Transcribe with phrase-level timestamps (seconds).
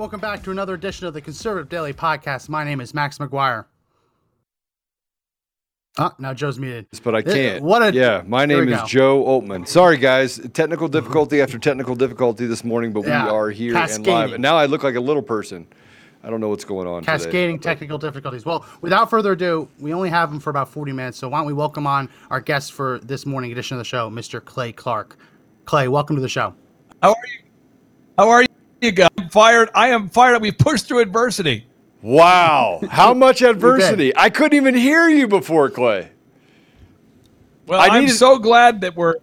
[0.00, 2.48] Welcome back to another edition of the Conservative Daily Podcast.
[2.48, 3.66] My name is Max McGuire.
[5.98, 6.86] Ah, now Joe's muted.
[7.04, 7.62] but I Uh, can't.
[7.62, 8.86] what a- yeah, my name is go.
[8.86, 9.68] Joe Oltmann.
[9.68, 10.40] Sorry, guys.
[10.54, 14.32] Technical difficulty after technical difficulty this morning, but Yeah, we are here and live.
[14.32, 15.66] And now I look like a little person.
[16.24, 17.02] I don't know what's going on.
[17.02, 17.12] today.
[17.12, 18.46] Cascading technical difficulties.
[18.46, 21.46] Well, without further ado, we only have him for about 40 minutes, so why don't
[21.46, 24.42] we welcome on our guest for this morning edition of the show, Mr.
[24.42, 25.18] Clay Clark.
[25.66, 26.54] Clay, welcome to the show.
[27.02, 27.38] How are you?
[28.16, 28.46] How are you
[28.80, 29.08] guys?
[29.18, 29.68] I'm fired.
[29.74, 30.42] I am fired up.
[30.42, 31.66] We've pushed through adversity.
[32.02, 32.80] Wow.
[32.90, 34.16] How much adversity.
[34.16, 36.08] I couldn't even hear you before, Clay.
[37.66, 39.16] Well, I I am needed- so glad that we're.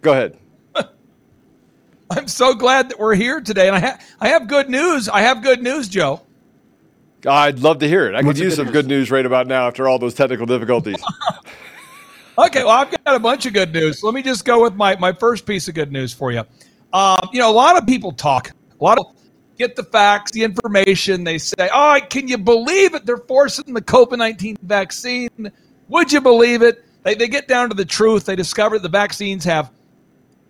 [0.00, 0.38] Go ahead.
[2.10, 5.08] I'm so glad that we're here today, and I ha- I have good news.
[5.08, 6.22] I have good news, Joe.
[7.26, 8.14] I'd love to hear it.
[8.14, 8.72] I could What's the use good some news?
[8.72, 10.96] good news right about now after all those technical difficulties.
[12.40, 14.04] Okay, well, I've got a bunch of good news.
[14.04, 16.44] Let me just go with my, my first piece of good news for you.
[16.92, 18.50] Um, you know, a lot of people talk.
[18.80, 19.06] A lot of
[19.58, 21.24] get the facts, the information.
[21.24, 23.06] They say, "Oh, can you believe it?
[23.06, 25.52] They're forcing the COVID nineteen vaccine.
[25.88, 28.24] Would you believe it?" They they get down to the truth.
[28.24, 29.70] They discover the vaccines have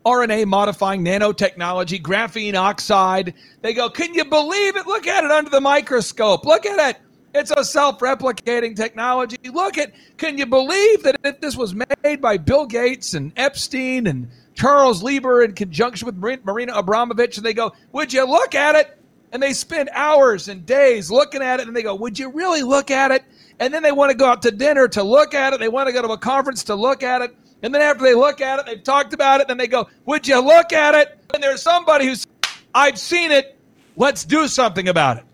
[0.08, 3.34] RNA modifying nanotechnology, graphene oxide.
[3.60, 4.86] They go, Can you believe it?
[4.86, 6.46] Look at it under the microscope.
[6.46, 7.00] Look at it.
[7.34, 9.36] It's a self replicating technology.
[9.52, 14.06] Look at, can you believe that if this was made by Bill Gates and Epstein
[14.06, 17.36] and Charles Lieber in conjunction with Marina Abramovich?
[17.36, 18.98] And they go, Would you look at it?
[19.30, 22.62] And they spend hours and days looking at it and they go, Would you really
[22.62, 23.22] look at it?
[23.60, 25.60] And then they want to go out to dinner to look at it.
[25.60, 27.36] They want to go to a conference to look at it.
[27.62, 30.26] And then after they look at it, they've talked about it, then they go, Would
[30.26, 31.16] you look at it?
[31.32, 32.26] And there's somebody who's,
[32.74, 33.56] I've seen it.
[33.96, 35.24] Let's do something about it.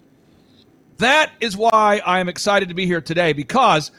[0.98, 3.90] That is why I am excited to be here today because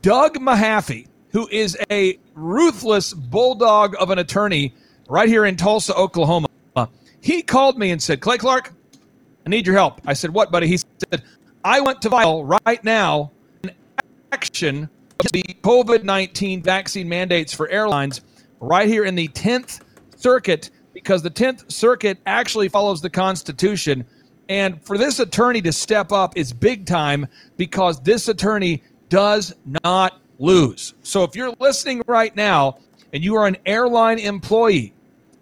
[0.00, 4.74] Doug Mahaffey, who is a ruthless bulldog of an attorney
[5.08, 6.48] right here in Tulsa, Oklahoma,
[7.20, 8.72] he called me and said, Clay Clark,
[9.46, 10.00] I need your help.
[10.06, 10.66] I said, What, buddy?
[10.66, 11.22] He said,
[11.64, 13.30] I want to file right now
[13.62, 13.70] an
[14.32, 14.88] action
[15.30, 18.22] the COVID 19 vaccine mandates for airlines
[18.60, 19.80] right here in the 10th
[20.16, 24.04] Circuit because the 10th Circuit actually follows the Constitution.
[24.48, 27.26] And for this attorney to step up is big time
[27.56, 29.54] because this attorney does
[29.84, 30.92] not lose.
[31.02, 32.78] So if you're listening right now
[33.12, 34.92] and you are an airline employee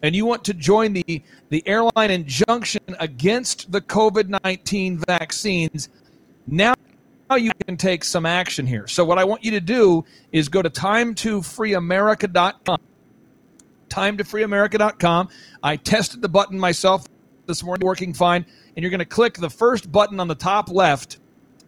[0.02, 5.88] and you want to join the, the airline injunction against the COVID 19 vaccines,
[6.46, 6.74] now
[7.36, 8.86] you can take some action here.
[8.86, 12.78] So, what I want you to do is go to timetofreeamerica.com.
[13.88, 15.28] Timetofreeamerica.com.
[15.62, 17.06] I tested the button myself
[17.46, 18.44] this morning, working fine.
[18.76, 21.19] And you're going to click the first button on the top left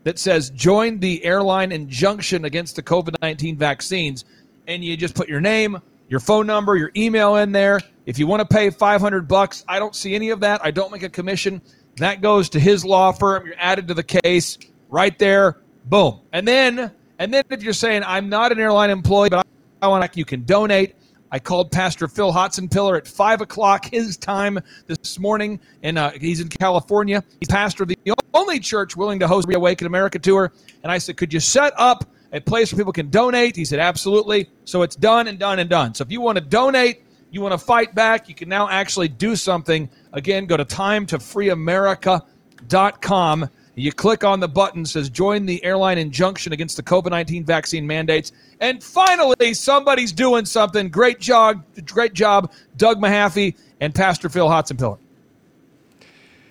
[0.04, 4.24] that says join the airline injunction against the COVID 19 vaccines.
[4.66, 7.80] And you just put your name, your phone number, your email in there.
[8.06, 10.64] If you want to pay 500 bucks, I don't see any of that.
[10.64, 11.62] I don't make a commission.
[11.96, 13.46] That goes to his law firm.
[13.46, 14.58] You're added to the case
[14.88, 15.58] right there.
[15.84, 16.20] Boom.
[16.32, 19.46] And then, and then if you're saying I'm not an airline employee, but
[19.82, 20.94] I want you can donate.
[21.32, 26.40] I called Pastor Phil Hotsenpiller at five o'clock his time this morning, and uh, he's
[26.40, 27.24] in California.
[27.40, 27.98] He's pastor of the
[28.34, 30.52] only church willing to host Reawaken America tour.
[30.82, 33.78] And I said, "Could you set up a place where people can donate?" He said,
[33.78, 35.94] "Absolutely." So it's done and done and done.
[35.94, 39.08] So if you want to donate, you want to fight back, you can now actually
[39.08, 39.88] do something.
[40.12, 43.48] Again, go to timetofreeamerica.com.
[43.74, 47.86] You click on the button says join the airline injunction against the COVID 19 vaccine
[47.86, 48.32] mandates.
[48.60, 50.90] And finally, somebody's doing something.
[50.90, 54.98] Great job, great job, Doug Mahaffey and Pastor Phil Hotsenpiller.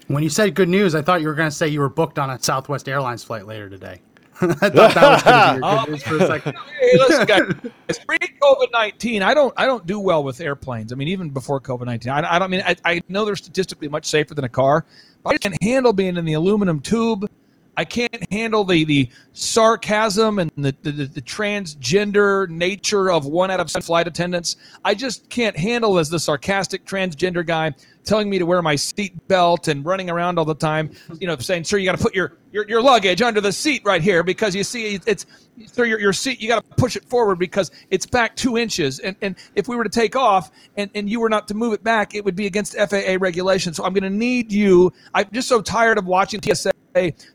[0.07, 2.19] When you said good news, I thought you were going to say you were booked
[2.19, 4.01] on a Southwest Airlines flight later today.
[4.41, 6.55] I thought that was going to be your good news for a second.
[6.79, 7.99] Hey, listen, guys.
[8.05, 10.91] Pre COVID nineteen, I don't, I don't do well with airplanes.
[10.91, 13.35] I mean, even before COVID nineteen, I, I don't I mean, I, I know they're
[13.35, 14.85] statistically much safer than a car,
[15.25, 17.29] I can't handle being in the aluminum tube.
[17.77, 23.59] I can't handle the the sarcasm and the, the, the transgender nature of one out
[23.61, 24.57] of seven flight attendants.
[24.83, 27.73] I just can't handle as the sarcastic transgender guy
[28.03, 30.91] telling me to wear my seat belt and running around all the time.
[31.19, 33.83] You know, saying, "Sir, you got to put your, your your luggage under the seat
[33.85, 35.25] right here because you see it's
[35.67, 38.99] so your, your seat you got to push it forward because it's back two inches.
[38.99, 41.73] And, and if we were to take off and, and you were not to move
[41.73, 45.27] it back it would be against faa regulation so i'm going to need you i'm
[45.31, 46.71] just so tired of watching tsa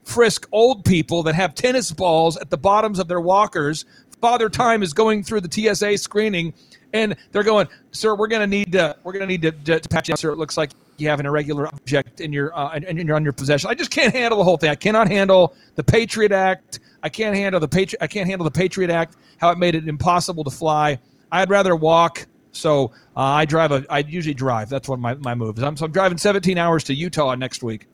[0.04, 3.84] frisk old people that have tennis balls at the bottoms of their walkers.
[4.20, 6.52] Father time is going through the tsa screening
[6.92, 9.80] and they're going sir we're going to need to we're going to need to, to,
[9.80, 10.30] to patch you up sir.
[10.30, 13.24] It looks like you have an irregular object in your uh, and, and you're on
[13.24, 13.70] your possession.
[13.70, 14.70] I just can't handle the whole thing.
[14.70, 18.50] I cannot handle the patriot act I can't handle the Patri- I can't handle the
[18.50, 20.98] Patriot Act, how it made it impossible to fly.
[21.30, 22.26] I'd rather walk.
[22.50, 22.86] So
[23.16, 23.86] uh, I drive a.
[23.88, 24.68] I usually drive.
[24.68, 25.62] That's one of my, my moves.
[25.62, 27.86] I'm, so I'm driving 17 hours to Utah next week.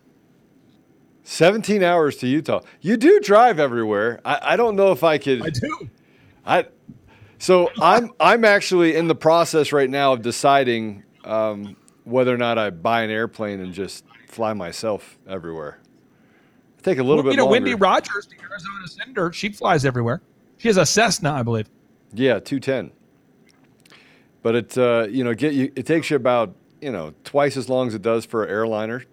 [1.24, 2.62] 17 hours to Utah.
[2.80, 4.18] You do drive everywhere.
[4.24, 5.42] I, I don't know if I could.
[5.42, 5.90] I do.
[6.46, 6.66] I
[7.36, 12.56] so I'm I'm actually in the process right now of deciding um, whether or not
[12.56, 15.82] I buy an airplane and just fly myself everywhere.
[16.82, 17.30] Take a little well, bit.
[17.32, 17.52] You know, longer.
[17.52, 20.20] Wendy Rogers, the Arizona senator, she flies everywhere.
[20.58, 21.68] She has a Cessna, I believe.
[22.12, 22.90] Yeah, two ten.
[24.42, 27.68] But it uh, you know get you it takes you about you know twice as
[27.68, 29.04] long as it does for an airliner,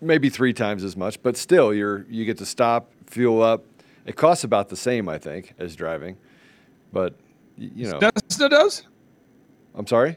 [0.00, 1.22] maybe three times as much.
[1.22, 3.64] But still, you're you get to stop, fuel up.
[4.04, 6.16] It costs about the same, I think, as driving.
[6.92, 7.14] But
[7.56, 8.82] you know, Cessna does.
[9.74, 10.16] I'm sorry.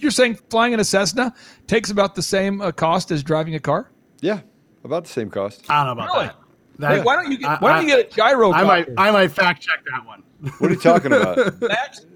[0.00, 1.34] You're saying flying in a Cessna
[1.66, 3.90] takes about the same uh, cost as driving a car?
[4.20, 4.40] Yeah,
[4.84, 5.64] about the same cost.
[5.68, 6.26] I don't know about Really?
[6.26, 6.36] that.
[6.78, 8.52] That- Hey, why don't you get, I- why don't you get a gyro?
[8.52, 10.22] I might I might fact check that one.
[10.58, 11.60] What are you talking about?
[11.60, 12.06] Max,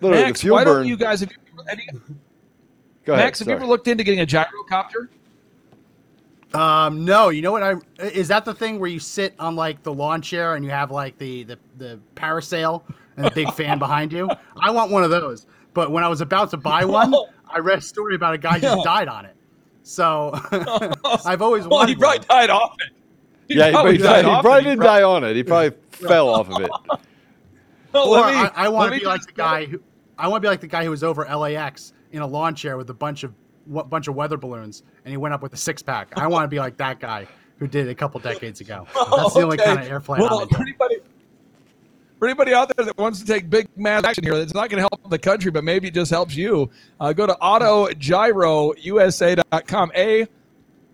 [0.00, 0.76] Literally, Max the fuel why burn.
[0.78, 1.20] don't you guys?
[1.20, 1.36] Have you,
[1.68, 2.16] have you-
[3.04, 3.24] Go ahead.
[3.26, 5.08] Max, have you ever looked into getting a gyrocopter?
[6.54, 7.62] Um, no, you know what?
[7.62, 10.70] I is that the thing where you sit on like the lawn chair and you
[10.70, 12.82] have like the the, the parasail
[13.16, 14.28] and a big fan behind you?
[14.60, 15.46] I want one of those.
[15.74, 17.14] But when I was about to buy one,
[17.48, 18.74] I read a story about a guy No.
[18.74, 19.36] just died on it.
[19.88, 20.32] So
[21.24, 22.26] I've always Well, he wanted probably one.
[22.28, 22.92] died off it.
[23.48, 24.64] He Yeah, he, probably he, died he off probably it.
[24.64, 25.34] He didn't die on it.
[25.34, 26.70] He probably fell off of it.
[27.94, 29.80] Well, Or me- I, I want to be like the guy who
[30.18, 32.76] I want to be like the guy who was over LAX in a lawn chair
[32.76, 33.32] with a bunch of
[33.64, 36.12] what bunch of weather balloons, and he went up with a six pack.
[36.16, 37.26] I want to be like that guy
[37.58, 38.86] who did it a couple decades ago.
[38.94, 39.64] That's the only oh, Okay.
[39.64, 40.97] kind of airplane Well, I'm anybody,
[42.18, 44.82] for anybody out there that wants to take big mass action here, it's not going
[44.82, 46.70] to help the country, but maybe it just helps you.
[47.00, 49.92] Uh, go to AutoGyroUSA.com.
[49.94, 50.26] A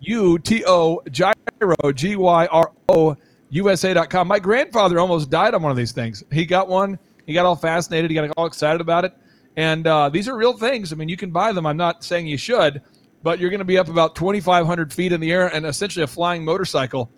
[0.01, 3.15] U T O Gyro G Y R O
[3.49, 4.27] USA.com.
[4.27, 6.23] My grandfather almost died on one of these things.
[6.31, 6.99] He got one.
[7.25, 8.11] He got all fascinated.
[8.11, 9.13] He got all excited about it.
[9.57, 10.91] And uh, these are real things.
[10.91, 11.65] I mean, you can buy them.
[11.65, 12.81] I'm not saying you should,
[13.23, 16.07] but you're going to be up about 2,500 feet in the air and essentially a
[16.07, 17.09] flying motorcycle.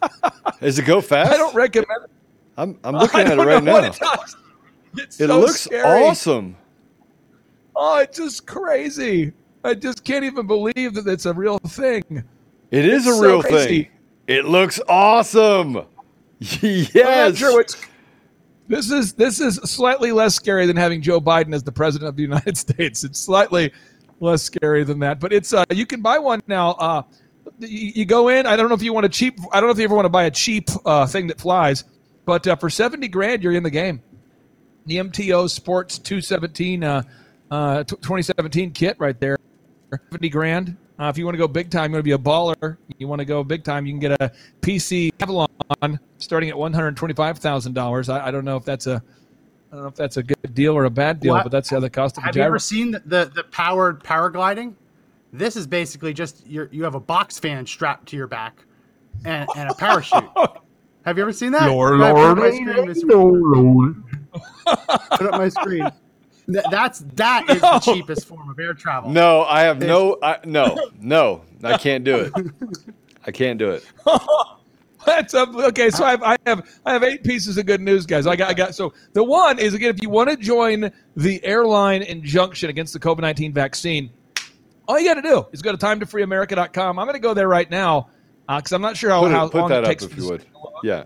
[0.60, 1.32] Does it go fast?
[1.32, 2.10] I don't recommend it.
[2.56, 3.78] I'm, I'm looking at it right now.
[3.78, 3.98] It.
[4.98, 6.04] It's It so looks scary.
[6.04, 6.56] awesome.
[7.74, 9.32] Oh, it's just crazy.
[9.62, 12.24] I just can't even believe that it's a real thing.
[12.70, 13.82] It is It's a so real crazy.
[13.84, 13.90] thing.
[14.26, 15.82] It looks awesome.
[16.60, 17.36] Yes.
[17.38, 17.64] sure
[18.68, 22.16] this is this is slightly less scary than having Joe Biden as the president of
[22.16, 23.04] the United States.
[23.04, 23.72] It's slightly
[24.20, 26.70] less scary than that, but it's uh, you can buy one now.
[26.72, 27.02] Uh,
[27.58, 28.44] you, you go in.
[28.46, 29.38] I don't know if you want a cheap.
[29.52, 31.84] I don't know if you ever want to buy a cheap uh, thing that flies,
[32.26, 34.02] but uh, for seventy grand, you're in the game.
[34.84, 37.02] The MTO Sports 217 uh,
[37.50, 39.36] uh, t- 2017 kit right there,
[40.12, 40.76] 70 grand.
[40.98, 43.08] Uh, if you want to go big time, you want to be a baller, you
[43.08, 44.32] want to go big time, you can get a
[44.62, 48.08] PC Avalon starting at one hundred twenty-five thousand dollars.
[48.08, 49.02] I, I don't know if that's a,
[49.70, 51.42] I don't know if that's a good deal or a bad deal, What?
[51.42, 54.74] but that's the other cost of Have you ever seen the, the, the powered paragliding?
[55.32, 58.64] This is basically just you you have a box fan strapped to your back
[59.24, 60.24] and, and a parachute.
[61.06, 61.68] have you ever seen that?
[61.70, 64.04] Lord, Go Lord, put up my screen,
[64.66, 65.18] Mr.
[65.18, 65.90] Put up my screen.
[66.52, 69.10] Th- That's that is the cheapest form of air travel.
[69.10, 70.18] No, I have no.
[70.22, 72.32] I, no, no, I can't do it.
[73.24, 73.84] I can't do it.
[75.06, 75.90] That's a, okay.
[75.90, 78.26] So I have, I have I have eight pieces of good news, guys.
[78.26, 81.44] I got I got so the one is again if you want to join the
[81.44, 84.10] airline injunction against the COVID nineteen vaccine,
[84.88, 86.98] all you got to do is go to timetofreeamerica.com.
[86.98, 88.08] I'm going to go there right now
[88.48, 90.28] because I'm not sure how, Put, how it, put long that it up if you
[90.30, 90.40] would.
[90.40, 90.84] to go up.
[90.84, 91.04] Yeah.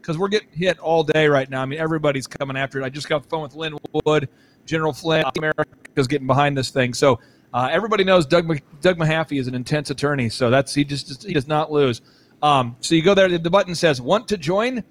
[0.00, 1.62] because we're getting hit all day right now.
[1.62, 2.84] I mean, everybody's coming after it.
[2.84, 4.28] I just got the phone with Lin Wood,
[4.64, 5.24] General Flynn.
[5.36, 6.94] America's getting behind this thing.
[6.94, 7.20] So
[7.52, 8.46] uh, everybody knows Doug
[8.80, 10.28] Doug Mahaffey is an intense attorney.
[10.28, 12.00] So that's he just he does not lose.
[12.42, 13.28] Um, so you go there.
[13.36, 14.82] The button says "Want to join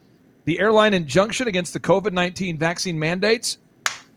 [0.46, 3.58] the airline injunction against the COVID nineteen vaccine mandates,"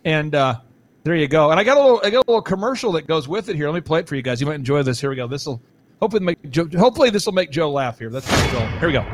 [0.05, 0.61] and uh,
[1.05, 1.51] there you go.
[1.51, 3.69] And I got a little I got a little commercial that goes with it here.
[3.69, 4.41] Let me play it for you guys.
[4.41, 5.01] You might enjoy this.
[5.01, 5.27] Here we go.
[5.27, 5.63] This will
[6.00, 8.09] Hopefully, Joe, hopefully this will make Joe laugh here.
[8.09, 8.66] That's the goal.
[8.78, 9.04] Here we go.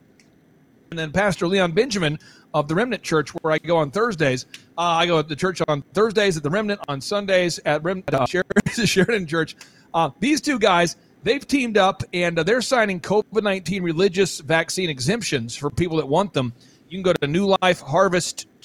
[0.91, 2.19] And then Pastor Leon Benjamin
[2.55, 4.47] of the Remnant Church, where I go on Thursdays.
[4.79, 8.27] Uh, I go to the church on Thursdays at the Remnant, on Sundays at uh,
[8.85, 9.57] Sheridan, Church.
[9.93, 14.89] Uh, these two guys, they've teamed up and uh, they're signing COVID 19 religious vaccine
[14.89, 16.53] exemptions for people that want them.
[16.89, 17.19] You can go to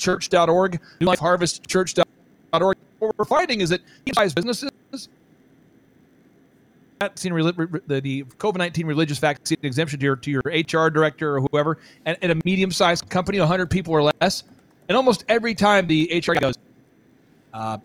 [0.02, 2.78] newlifeharvestchurch.org, newlifeharvestchurch.org.
[3.00, 4.72] What we're finding is that these businesses
[7.00, 12.24] the, COVID 19 religious vaccine exemption to your, to your HR director or whoever at,
[12.24, 14.44] at a medium sized company, 100 people or less.
[14.88, 16.56] And almost every time the HR goes,
[17.54, 17.78] uh,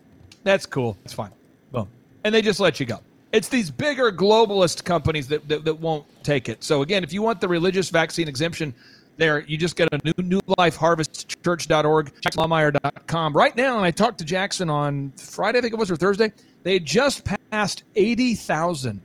[0.44, 1.30] that's cool, it's fine.
[1.72, 1.88] Boom.
[2.24, 3.00] And they just let you go.
[3.32, 6.62] It's these bigger globalist companies that, that, that won't take it.
[6.62, 8.74] So, again, if you want the religious vaccine exemption,
[9.16, 13.32] there, you just get a new newlifeharvestchurch.org, jacksonlahmeyer.com.
[13.36, 16.32] Right now, and I talked to Jackson on Friday, I think it was, or Thursday,
[16.62, 19.00] they just passed 80,000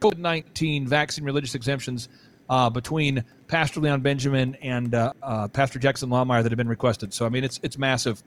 [0.00, 2.08] COVID 19 vaccine religious exemptions
[2.50, 7.14] uh, between Pastor Leon Benjamin and uh, uh, Pastor Jackson Lahmeyer that have been requested.
[7.14, 8.22] So, I mean, it's it's massive.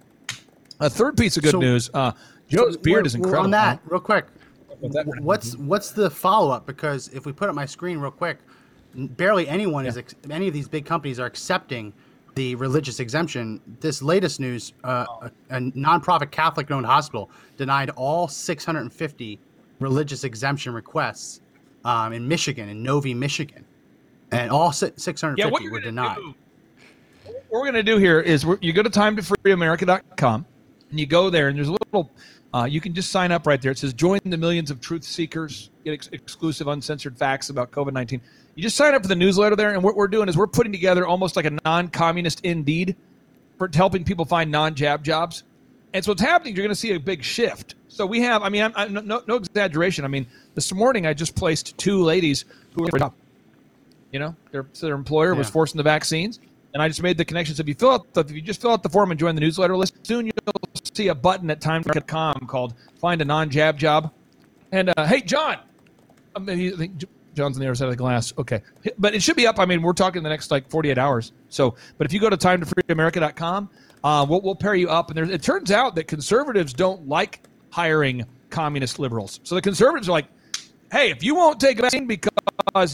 [0.80, 2.14] A third piece of good So- news uh,
[2.48, 3.44] Joe's So beard is incredible.
[3.46, 4.26] On that, real quick,
[4.82, 6.66] What's what's the follow up?
[6.66, 8.40] Because if we put up my screen real quick,
[8.96, 11.94] barely anyone is ex- any of these big companies are accepting
[12.36, 13.60] the religious exemption.
[13.80, 19.40] This latest news: uh, a, a nonprofit Catholic-owned hospital denied all 650
[19.80, 21.42] religious exemption requests
[21.86, 23.66] um, in Michigan, in Novi, Michigan,
[24.32, 26.18] and all 650 yeah, were denied.
[26.18, 26.36] do-
[27.50, 30.46] what we're going to do here is we're, you go to time to freeamerica.com
[30.92, 32.12] and you go there and there's a little
[32.54, 33.72] uh, you can just sign up right there.
[33.72, 35.70] It says join the millions of truth seekers.
[35.84, 38.22] Get ex- exclusive uncensored facts about covid-19
[38.60, 40.74] you just sign up for the newsletter there and what we're doing is we're putting
[40.74, 42.94] together almost like a non-communist indeed
[43.58, 45.44] for helping people find non-jab jobs.
[45.94, 47.76] And so what's happening you're going to see a big shift.
[47.88, 50.04] So we have i mean I'm, I'm no, no exaggeration.
[50.04, 53.12] I mean this morning i just placed two ladies who were
[54.12, 56.40] you know, their their employer was forcing the vaccines,
[56.74, 57.56] and I just made the connection.
[57.56, 59.36] So if you fill out, the, if you just fill out the form and join
[59.36, 60.34] the newsletter list, soon you'll
[60.94, 64.12] see a button at time.com called "Find a Non-Jab Job."
[64.72, 65.58] And uh, hey, John,
[66.36, 67.04] um, he, I think
[67.36, 68.34] John's on the other side of the glass.
[68.38, 68.62] Okay,
[68.98, 69.60] but it should be up.
[69.60, 71.32] I mean, we're talking the next like 48 hours.
[71.50, 73.70] So, but if you go to time2freeamerica.com,
[74.04, 75.10] uh, we'll, we'll pair you up.
[75.12, 79.40] And it turns out that conservatives don't like hiring communist liberals.
[79.44, 80.28] So the conservatives are like,
[80.92, 82.32] hey, if you won't take a vaccine because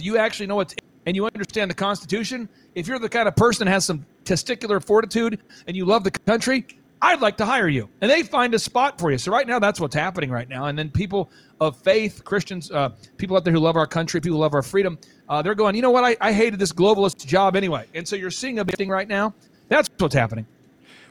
[0.02, 3.66] you actually know it's and you understand the Constitution, if you're the kind of person
[3.66, 6.66] that has some testicular fortitude and you love the country,
[7.02, 7.90] I'd like to hire you.
[8.02, 9.18] And they find a spot for you.
[9.18, 10.66] So right now, that's what's happening right now.
[10.66, 11.30] And then people
[11.62, 14.64] of faith, Christians, uh, people out there who love our country, people who love our
[14.64, 14.98] freedom,
[15.30, 16.04] uh, they're going, you know what?
[16.04, 17.86] I, I hated this globalist job anyway.
[17.94, 19.34] And so you're seeing a big thing right now.
[19.68, 20.48] That's what's happening.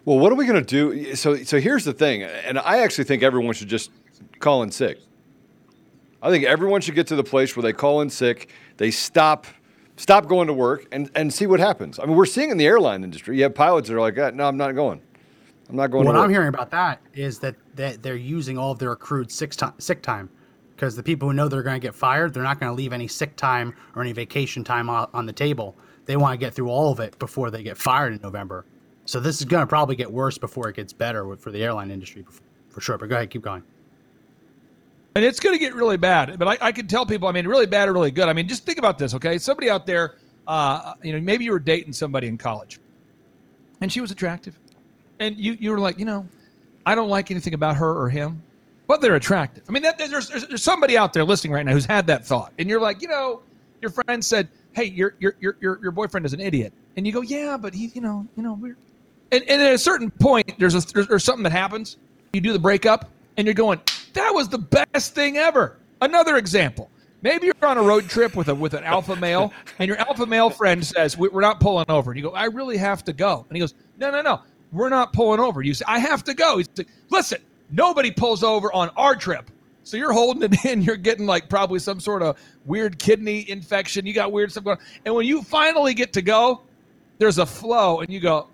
[0.05, 1.15] Well, what are we going to do?
[1.15, 3.91] So, so here's the thing, and I actually think everyone should just
[4.39, 4.99] call in sick.
[6.25, 9.47] I think everyone should get to the place where they call in sick, they stop,
[9.99, 11.99] stop going to work, and and see what happens.
[11.99, 14.31] I mean, we're seeing in the airline industry, you have pilots that are like, "Ah,
[14.31, 15.03] "No, I'm not going.
[15.69, 16.17] I'm not going." What.
[16.17, 19.75] I'm hearing about that is that, that they're using all of their accrued sick time,
[19.77, 20.31] sick time,
[20.75, 22.95] because the people who know they're going to get fired, they're not going to leave
[22.95, 25.77] any sick time or any vacation time on the table.
[26.07, 28.65] They want to get through all of it before they get fired in November.
[29.05, 31.91] So this is going to probably get worse before it gets better for the airline
[31.91, 32.25] industry,
[32.71, 32.97] for sure.
[32.97, 33.63] But go ahead, keep going.
[35.15, 36.39] And it's going to get really bad.
[36.39, 38.29] But I, I can tell people, I mean, really bad or really good.
[38.29, 39.39] I mean, just think about this, okay?
[39.39, 40.17] Somebody out there,
[40.47, 42.81] uh, you know, maybe you were dating somebody in college
[43.81, 44.59] and she was attractive.
[45.21, 46.27] And you, you were like, you know,
[46.85, 48.43] I don't like anything about her or him,
[48.87, 49.63] but they're attractive.
[49.69, 52.27] I mean, that, there's, there's, there's somebody out there listening right now who's had that
[52.27, 52.53] thought.
[52.59, 53.43] And you're like, you know,
[53.81, 56.73] your friend said, hey, your, your, your, your, boyfriend is an idiot.
[56.97, 58.77] And you go, yeah, but he, you know, you know, we're.
[59.31, 61.97] And, and at a certain point, there's, a, there's, there's something that happens.
[62.33, 63.81] You do the breakup, and you're going,
[64.15, 65.77] that was the best thing ever.
[66.01, 66.91] Another example.
[67.23, 70.27] Maybe you're on a road trip with a with an alpha male, and your alpha
[70.27, 73.13] male friend says, "We- "We're not pulling over." And you go, "I really have to
[73.13, 74.41] go." And he goes, "No, no, no,
[74.73, 77.39] we're not pulling over." You say, "I have to go." He's like, "Listen,
[77.71, 79.51] nobody pulls over on our trip."
[79.85, 80.83] So you're holding it in.
[80.83, 84.05] You're getting like probably some sort of weird kidney infection.
[84.07, 84.77] You got weird stuff going.
[84.79, 84.85] on.
[85.07, 86.61] And when you finally get to go,
[87.19, 88.49] there's a flow, and you go,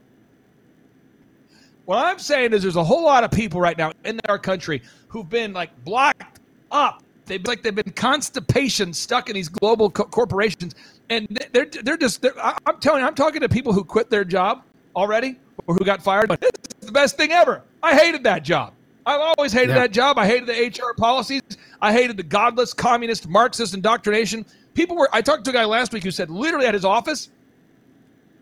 [1.90, 4.80] what I'm saying is there's a whole lot of people right now in our country
[5.09, 6.38] who've been like blocked
[6.70, 7.02] up.
[7.26, 10.75] They've like they've been constipation stuck in these global co- corporations,
[11.11, 12.23] and they're they're just.
[12.23, 14.62] They're, I'm telling you, I'm talking to people who quit their job
[14.94, 16.28] already or who got fired.
[16.28, 17.62] But this is the best thing ever.
[17.82, 18.73] I hated that job.
[19.06, 19.80] I've always hated Yeah.
[19.80, 20.16] that job.
[20.18, 20.52] I hated the
[20.85, 21.42] HR policies.
[21.82, 24.47] I hated the godless communist Marxist indoctrination.
[24.75, 25.09] People were.
[25.12, 27.30] I talked to a guy last week who said literally at his office,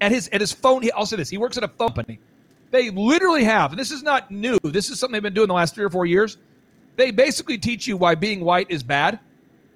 [0.02, 0.83] at his at his phone.
[0.83, 2.19] He, I'll say this: he works at a phone company.
[2.71, 4.59] They literally have, and this is not new.
[4.63, 6.37] This is something they've been doing the last three or four years.
[6.97, 9.21] They basically teach you why being white is bad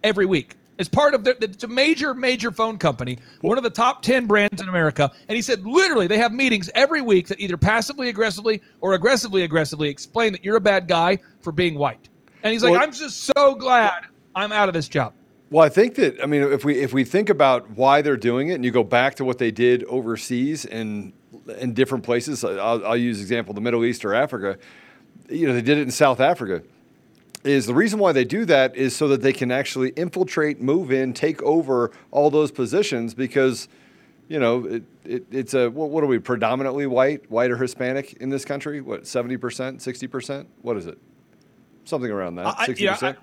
[0.03, 0.57] every week.
[0.79, 4.27] It's part of their, it's a major, major phone company, one of the top 10
[4.27, 5.13] brands in America.
[5.29, 9.43] And he said literally they have meetings every week that either passively aggressively or aggressively
[9.45, 12.09] aggressively explain that you're a bad guy for being white.
[12.43, 15.13] And he's like, Well- I'm just so glad I'm out of this job.
[15.51, 18.49] Well, I think that I mean, if we if we think about why they're doing
[18.49, 21.13] it, and you go back to what they did overseas and
[21.59, 24.59] in different places, I'll, I'll use example the Middle East or Africa.
[25.29, 26.63] You know, they did it in South Africa.
[27.45, 30.93] Is the reason why they do that is so that they can actually infiltrate, move
[30.93, 33.67] in, take over all those positions because,
[34.29, 38.13] you know, it, it, it's a what, what are we predominantly white, white or Hispanic
[38.15, 38.81] in this country?
[38.81, 40.49] What seventy percent, sixty percent?
[40.63, 40.99] What is it?
[41.85, 43.19] Something around that, I- sixty percent.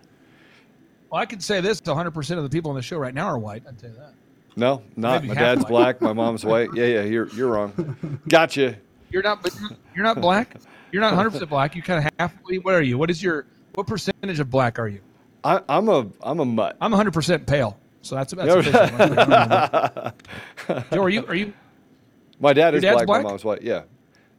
[1.09, 3.39] Well, I can say this 100% of the people on the show right now are
[3.39, 3.63] white.
[3.67, 4.13] I'd tell you that.
[4.55, 5.21] No, not.
[5.23, 5.69] Maybe My dad's white.
[5.69, 6.01] black.
[6.01, 6.69] My mom's white.
[6.73, 7.03] Yeah, yeah.
[7.03, 8.19] You're you're wrong.
[8.27, 8.75] Gotcha.
[9.11, 9.55] You're not, but
[9.95, 10.57] you're not black.
[10.91, 11.75] You're not 100 percent black.
[11.75, 12.33] You kind of half.
[12.63, 12.97] What are you?
[12.97, 13.45] What is your?
[13.75, 15.01] What percentage of black are you?
[15.43, 16.75] I, I'm a I'm a mutt.
[16.81, 17.77] I'm 100 percent pale.
[18.01, 20.11] So that's that's official.
[20.91, 21.25] Joe, are you?
[21.27, 21.53] Are you?
[22.39, 23.23] My dad is black, black?
[23.23, 23.61] My mom's white.
[23.61, 23.83] Yeah.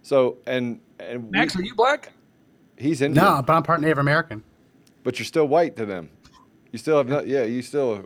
[0.03, 2.13] So and and we- Max, are you black?
[2.79, 4.43] he's Indian, No, but I'm part Native American.
[5.05, 6.09] but you're still white to them.
[6.73, 7.27] You still have not.
[7.27, 8.03] Yeah, you still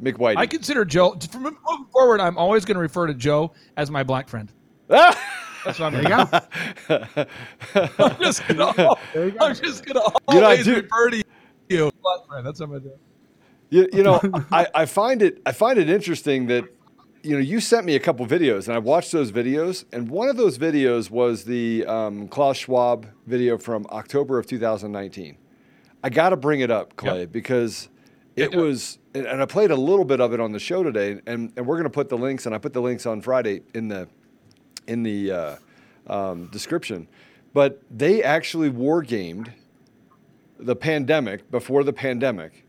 [0.00, 0.36] are whitey.
[0.36, 1.16] I consider Joe.
[1.30, 1.58] From moving
[1.92, 4.52] forward, I'm always going to refer to Joe as my black friend.
[4.90, 5.18] Ah!
[5.64, 6.28] That's what I'm There you going
[6.88, 7.26] go.
[7.98, 8.96] I'm just going to.
[9.40, 11.22] I'm just going to You know, always do- refer to
[11.68, 12.46] you, black friend.
[12.46, 12.94] That's what I'm going to do.
[13.70, 14.18] You, you know,
[14.50, 16.64] I, I find it I find it interesting that
[17.22, 20.30] you know you sent me a couple videos and I watched those videos and one
[20.30, 25.36] of those videos was the um, Klaus Schwab video from October of 2019.
[26.02, 27.90] I got to bring it up, Clay, because
[28.36, 28.60] it Yeah.
[28.60, 31.66] was and I played a little bit of it on the show today and, and
[31.66, 34.08] we're going to put the links and I put the links on Friday in the
[34.86, 35.56] in the uh,
[36.06, 37.06] um, description.
[37.52, 39.52] But they actually wargamed
[40.58, 42.64] the pandemic before the pandemic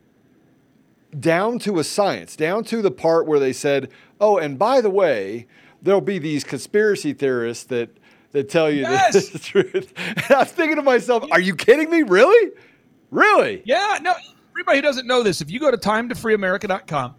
[1.18, 4.90] down to a science, down to the part where they said, "Oh, and by the
[4.90, 5.48] way,
[5.82, 7.90] there'll be these conspiracy theorists that
[8.32, 9.14] that tell you Yes!
[9.14, 12.04] this is the truth." And I was thinking to myself, "Are you kidding me?
[12.04, 12.52] Really?
[13.12, 14.14] Really?" Yeah, no.
[14.60, 17.16] Everybody who doesn't know this, if you go to timetofreeamerica.com,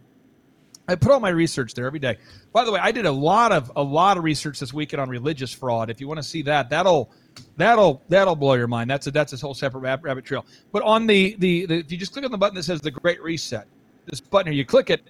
[0.87, 2.18] I put all my research there every day.
[2.53, 5.09] By the way, I did a lot of a lot of research this weekend on
[5.09, 5.88] religious fraud.
[5.88, 7.11] If you want to see that, that'll
[7.57, 8.90] that'll that'll blow your mind.
[8.90, 10.44] That's a that's a whole separate rab- rabbit trail.
[10.70, 12.90] But on the, the the if you just click on the button that says the
[12.90, 13.66] Great Reset,
[14.05, 15.00] this button here, you click it,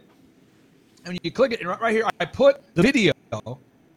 [1.05, 3.13] and you click it, and right, here, I put the video.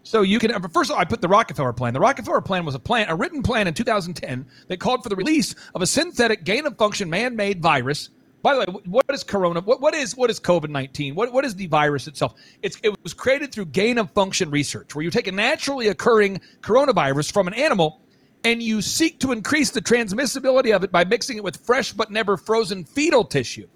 [0.02, 1.94] So you can first of all, I put the Rockefeller plan.
[1.94, 5.16] The Rockefeller plan was a plan, a written plan in 2010 that called for the
[5.16, 8.10] release of a synthetic gain of function man-made virus.
[8.44, 9.62] By the way, what is corona?
[9.62, 11.16] What, what is what is COVID 19?
[11.16, 12.36] What what is the virus itself?
[12.62, 16.42] It's it was created through gain of function research, where you take a naturally occurring
[16.62, 18.02] coronavirus from an animal
[18.44, 22.12] and you seek to increase the transmissibility of it by mixing it with fresh but
[22.12, 23.68] never frozen fetal tissue.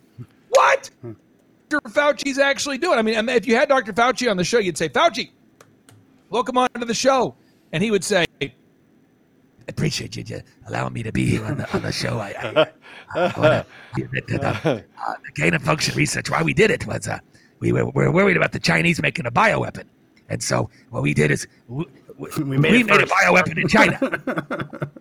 [0.49, 0.89] What?
[1.69, 1.89] Dr.
[1.89, 2.99] Fauci's actually doing.
[2.99, 3.93] I mean, if you had Dr.
[3.93, 5.31] Fauci on the show, you'd say, Fauci,
[6.29, 7.35] welcome on to the show.
[7.71, 8.25] And he would say,
[9.67, 12.19] appreciate you allowing me to be here on the, on the show.
[12.19, 12.33] I,
[13.15, 13.65] I, I wanna
[13.97, 17.19] admit that, uh, uh, the gain of function research, why we did it was uh,
[17.59, 19.85] we were, were worried about the Chinese making a bioweapon.
[20.29, 21.85] And so what we did is we,
[22.17, 24.89] we, We made we made a bioweapon in China.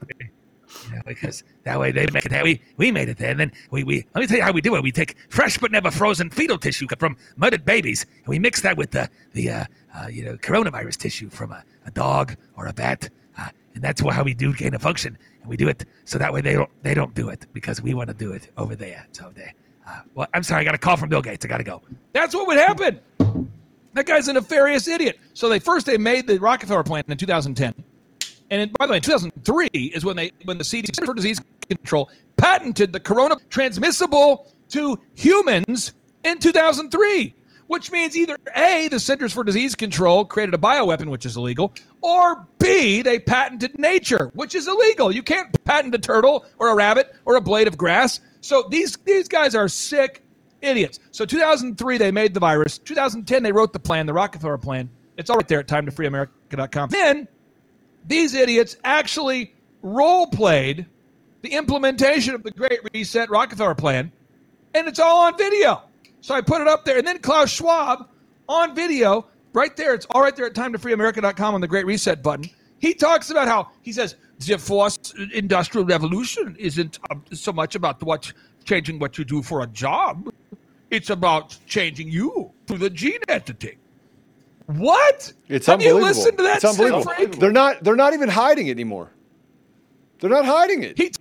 [0.89, 2.43] You know, because that way they make it.
[2.43, 4.61] We we made it there, and then we, we let me tell you how we
[4.61, 4.83] do it.
[4.83, 8.77] We take fresh but never frozen fetal tissue from murdered babies, and we mix that
[8.77, 12.73] with the the uh, uh, you know coronavirus tissue from a, a dog or a
[12.73, 13.09] bat,
[13.77, 15.17] and that's how we do gain of function.
[15.43, 17.95] And we do it so that way they don't they don't do it because we
[17.95, 19.07] want to do it over there.
[19.13, 19.53] So they.
[19.87, 21.45] Uh, well, I'm sorry, I got a call from Bill Gates.
[21.45, 21.81] I got to go.
[22.13, 22.99] That's what would happen.
[23.93, 25.21] That guy's a nefarious idiot.
[25.35, 27.73] So they first they made the Rockefeller plan in 2010
[28.51, 31.15] And in, by the way, in 2003 is when they when the CDC Center for
[31.15, 35.93] Disease Control patented the corona transmissible to humans
[36.25, 37.35] in 2003,
[37.67, 41.73] which means either A, the Centers for Disease Control created a bioweapon, which is illegal,
[42.07, 45.11] or B, they patented nature, which is illegal.
[45.11, 48.21] You can't patent a turtle or a rabbit or a blade of grass.
[48.43, 50.23] So these, these guys are sick
[50.63, 51.01] idiots.
[51.11, 52.79] So 2003, they made the virus.
[52.79, 54.89] 2010, they wrote the plan, the Rockefeller plan.
[55.17, 56.91] It's all right there at timetofreeamerica.com.
[56.91, 57.27] Then
[58.07, 60.87] these idiots actually role played
[61.43, 64.13] the implementation of the Great Reset Rockefeller plan,
[64.75, 65.83] and it's all on video.
[66.21, 68.09] So I put it up there, and then Klaus Schwab
[68.49, 69.95] on video, right there.
[69.95, 72.49] It's all right there at timetofreeamerica.com on the Great Reset button.
[72.79, 78.03] He talks about how he says the fourth industrial revolution isn't uh, so much about
[78.03, 78.31] what
[78.65, 80.31] changing what you do for a job;
[80.91, 83.79] it's about changing you through the gene editing.
[84.67, 85.33] What?
[85.49, 86.19] It's Have you unbelievable.
[86.19, 86.57] listened to that?
[86.57, 87.03] It's unbelievable.
[87.03, 87.31] stuff?
[87.39, 87.83] They're not.
[87.83, 89.11] They're not even hiding it anymore.
[90.21, 90.99] They're not hiding it.
[90.99, 91.13] He,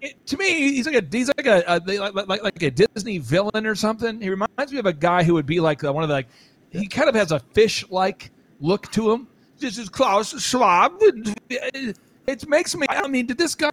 [0.00, 3.18] it, to me, he's like a he's like a, a like, like like a Disney
[3.18, 4.20] villain or something.
[4.20, 6.28] He reminds me of a guy who would be like uh, one of the like.
[6.70, 9.28] He kind of has a fish like look to him.
[9.58, 10.94] This is Klaus Schwab.
[11.00, 12.86] It makes me.
[12.88, 13.70] I mean, did this guy?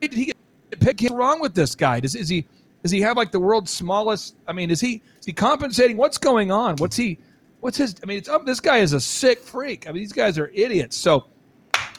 [0.00, 0.32] Did he
[0.80, 1.00] pick?
[1.00, 2.00] What's wrong with this guy?
[2.00, 2.46] Does is he?
[2.82, 4.36] Does he have like the world's smallest?
[4.48, 5.02] I mean, is he?
[5.20, 5.96] Is he compensating?
[5.96, 6.76] What's going on?
[6.76, 7.18] What's he?
[7.60, 7.94] What's his?
[8.02, 8.46] I mean, it's up.
[8.46, 9.86] This guy is a sick freak.
[9.86, 10.96] I mean, these guys are idiots.
[10.96, 11.26] So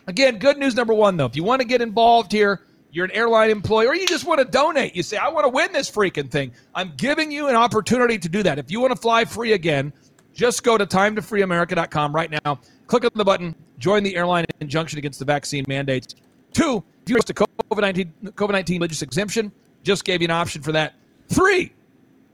[0.08, 1.26] Again, good news number one, though.
[1.26, 4.40] If you want to get involved here, you're an airline employee, or you just want
[4.40, 6.52] to donate, you say, I want to win this freaking thing.
[6.76, 8.60] I'm giving you an opportunity to do that.
[8.60, 9.94] If you want to fly free again,
[10.42, 12.60] just go to timetofreeamerica.com right now.
[12.88, 16.16] Click on the button, join the airline injunction against the vaccine mandates.
[16.52, 19.52] Two, if you're to COVID 19 COVID 19 religious exemption,
[19.84, 20.96] just gave you an option for that.
[21.30, 21.72] Three,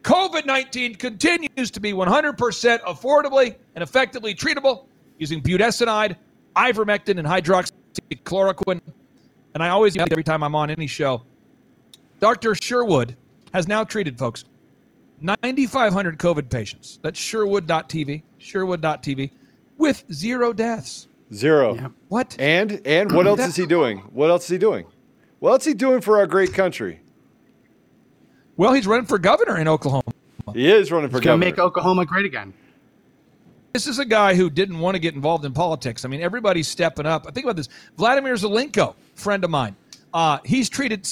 [0.04, 4.86] COVID 19 continues to be 100% affordably and effectively treatable
[5.18, 6.16] using budesonide,
[6.56, 8.80] ivermectin, and hydroxychloroquine.
[9.54, 11.24] And I always every time I'm on any show,
[12.22, 12.56] Dr.
[12.56, 13.18] Sherwood
[13.54, 14.46] has now treated, folks,
[15.22, 17.00] 9,500 COVID patients.
[17.02, 19.32] That's Sherwood.tv, Sherwood.tv,
[19.78, 21.08] with zero deaths.
[21.34, 21.76] Zero.
[21.76, 21.88] Yeah.
[22.08, 22.36] What?
[22.40, 23.98] And and what else That- is he doing?
[24.14, 24.86] What else is he doing?
[25.40, 27.02] What else is he doing for our great country?
[28.56, 30.04] Well, he's running for governor in Oklahoma.
[30.54, 31.46] He is running for It's gonna governor.
[31.52, 32.54] make Oklahoma great again.
[33.74, 36.06] This is a guy who didn't want to get involved in politics.
[36.06, 37.26] I mean, everybody's stepping up.
[37.28, 37.68] I Think about this.
[37.98, 39.76] Vladimir Zelenko, friend of mine,
[40.14, 41.06] uh, he's treated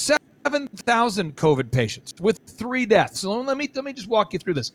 [0.46, 3.22] 7,000 COVID patients with three deaths.
[3.22, 4.72] So let me, let me just walk you through this.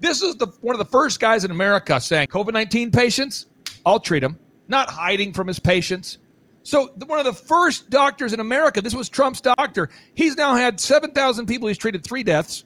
[0.00, 3.46] This is the one of the first guys in America saying COVID 19 patients,
[3.86, 6.18] I'll treat them, not hiding from his patients.
[6.62, 9.88] So one of the first doctors in America, this was Trump's doctor.
[10.14, 11.68] He's now had 7,000 people.
[11.68, 12.64] He's treated three deaths.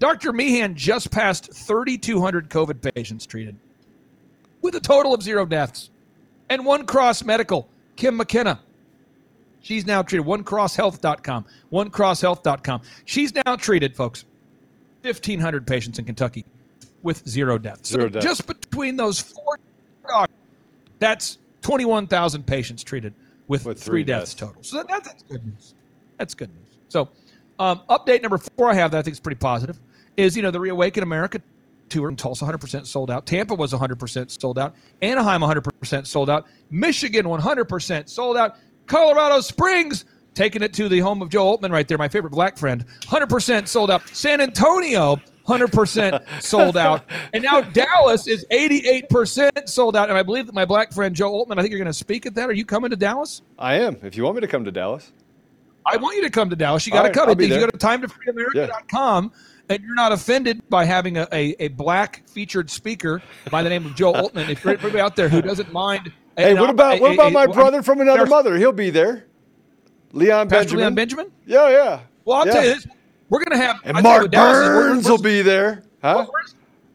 [0.00, 0.32] Dr.
[0.32, 3.56] Meehan just passed 3,200 COVID patients treated
[4.60, 5.90] with a total of zero deaths.
[6.48, 8.60] And One Cross Medical, Kim McKenna.
[9.62, 10.26] She's now treated.
[10.26, 11.46] OneCrossHealth.com.
[11.72, 12.82] OneCrossHealth.com.
[13.04, 14.24] She's now treated, folks,
[15.02, 16.44] 1,500 patients in Kentucky
[17.02, 17.88] with zero deaths.
[17.90, 18.24] So Zero deaths.
[18.26, 19.58] just between those four
[20.06, 20.36] doctors,
[20.98, 23.14] that's 21,000 patients treated
[23.48, 24.34] with, With three, three deaths.
[24.34, 24.52] deaths.
[24.52, 24.62] total.
[24.62, 25.74] So that, that's good news.
[26.18, 26.76] That's good news.
[26.88, 27.08] So,
[27.58, 29.78] um, update number four I have that I think is pretty positive
[30.16, 31.40] is you know the Reawaken America
[31.88, 33.26] tour in Tulsa 100% sold out.
[33.26, 34.74] Tampa was 100% sold out.
[35.02, 36.46] Anaheim 100% sold out.
[36.70, 38.56] Michigan 100% sold out.
[38.92, 42.58] Colorado Springs taking it to the home of Joe Oltmann right there, my favorite black
[42.58, 44.06] friend, 100% sold out.
[44.08, 47.02] San Antonio 100% sold out.
[47.32, 50.10] And now Dallas is 88% sold out.
[50.10, 52.26] And I believe that my black friend Joe Oltmann, I think you're going to speak
[52.26, 52.50] at that.
[52.50, 53.40] Are you coming to Dallas?
[53.58, 53.96] I am.
[54.02, 55.10] If you want me to come to Dallas,
[55.86, 56.86] I want you to come to Dallas.
[56.86, 57.30] You got to right, come.
[57.30, 59.32] I'll be If you go to timetofreeamerica.com
[59.74, 63.86] and you're not offended by having a, a, a black featured speaker by the name
[63.86, 66.12] of Joe Oltmann, if you're everybody out there who doesn't mind.
[66.36, 68.56] hey, what about what about my brother from another mother?
[68.56, 69.26] He'll be there.
[70.12, 70.78] Leon Pastor Benjamin.
[70.80, 71.32] Leon Benjamin?
[71.46, 72.00] Yeah, yeah.
[72.24, 72.52] Well, I'll Yeah.
[72.52, 72.86] tell you this.
[73.30, 73.76] We're going to have.
[73.84, 75.84] And I Mark what, Dallas is- we're- Burns will be there.
[76.02, 76.26] Huh?
[76.30, 76.42] we're-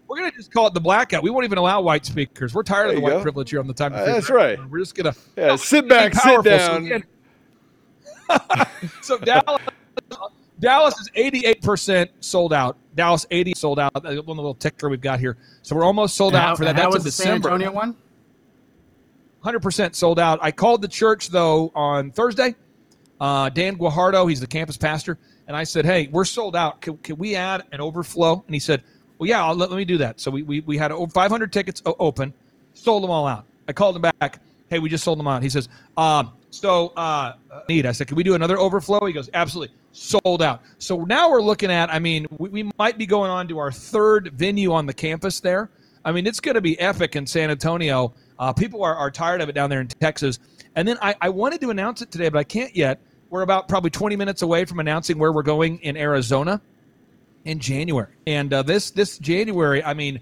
[0.08, 1.22] We're going to just call it the blackout.
[1.24, 2.54] We won't even allow white speakers.
[2.54, 3.22] We're tired of the white go.
[3.24, 3.94] privilege here on the time.
[3.94, 4.58] Uh, that's right.
[4.70, 7.04] We're just going to Yeah, sit back, sit down.
[9.02, 9.62] so Dallas,
[10.60, 12.78] Dallas is 88% sold out.
[12.96, 13.93] Dallas 80 sold out.
[14.04, 15.38] One little ticker we've got here.
[15.62, 16.76] So we're almost sold And out how- for that.
[16.76, 17.50] That's was the San December.
[17.50, 17.96] Antonio one?
[19.43, 20.39] 100% sold out.
[20.41, 22.56] I called the church though on Thursday.
[23.20, 25.17] Uh, Dan Guajardo, he's the campus pastor,
[25.48, 26.82] and I said, "Hey, we're sold out.
[26.82, 28.84] Can, can we add an overflow?" And he said,
[29.17, 31.52] "Well, yeah, I'll, let, let me do that." So we we, we had over 500
[31.52, 32.32] tickets open,
[32.76, 33.46] sold them all out.
[33.67, 34.39] I called him back.
[34.70, 35.41] Hey, we just sold them out.
[35.41, 37.34] He says, um, "So uh,
[37.70, 40.62] need." I said, "Can we do another overflow?" He goes, "Absolutely." Sold out.
[40.78, 41.91] So now we're looking at.
[41.91, 45.39] I mean, we, we might be going on to our third venue on the campus
[45.39, 45.72] there.
[46.06, 48.13] I mean, it's going to be epic in San Antonio.
[48.39, 50.39] Uh, people are, are tired of it down there in Texas.
[50.76, 53.02] And then I, I wanted to announce it today, but I can't yet.
[53.30, 56.62] We're about probably 20 minutes away from announcing where we're going in Arizona
[57.43, 58.13] in January.
[58.26, 60.22] And uh, this this January, I mean,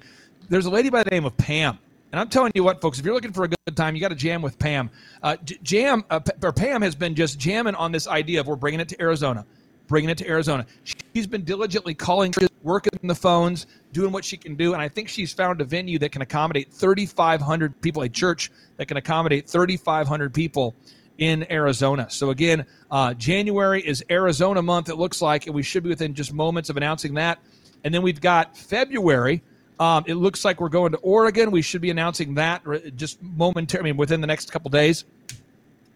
[0.50, 1.78] there's a lady by the name of Pam.
[2.16, 4.08] And I'm telling you what, folks, if you're looking for a good time, you got
[4.08, 4.90] to jam with Pam.
[5.22, 8.80] Uh, jam uh, or Pam has been just jamming on this idea of we're bringing
[8.80, 9.46] it to Arizona,
[9.88, 10.66] bringing it to Arizona.
[11.14, 15.10] She's been diligently calling, working the phones, doing what she can do, and I think
[15.10, 20.34] she's found a venue that can accommodate 3,500 people, a church that can accommodate 3,500
[20.34, 20.74] people
[21.18, 22.10] in Arizona.
[22.10, 24.88] So again, uh, January is Arizona month.
[24.88, 27.40] It looks like, and we should be within just moments of announcing that.
[27.84, 29.44] And then we've got February.
[29.80, 31.52] Um, it looks like we're going to Oregon.
[31.52, 32.64] We should be announcing that
[32.96, 35.06] just momentarily, I mean, within the next couple days.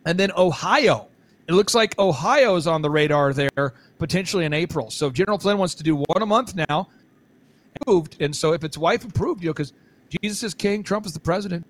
[0.06, 1.08] And then Ohio.
[1.48, 4.92] It looks like Ohio is on the radar there, potentially in April.
[4.92, 6.90] So if General Flynn wants to do one a month now,
[7.76, 8.22] approved.
[8.22, 9.74] And so if it's wife approved, you know, because
[10.22, 11.66] Jesus is king, Trump is the president,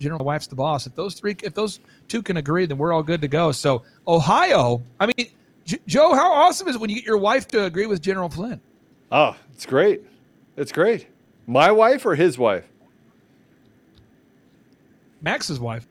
[0.00, 0.86] General wife's the boss.
[0.86, 3.52] If those three, if those two can agree, then we're all good to go.
[3.52, 5.30] So Ohio, I mean,
[5.64, 8.28] J- Joe, how awesome is it when you get your wife to agree with General
[8.28, 8.60] Flynn?
[9.10, 10.02] Oh, it's great.
[10.56, 11.06] It's great.
[11.46, 12.66] My wife or his wife?
[15.20, 15.86] Max's wife.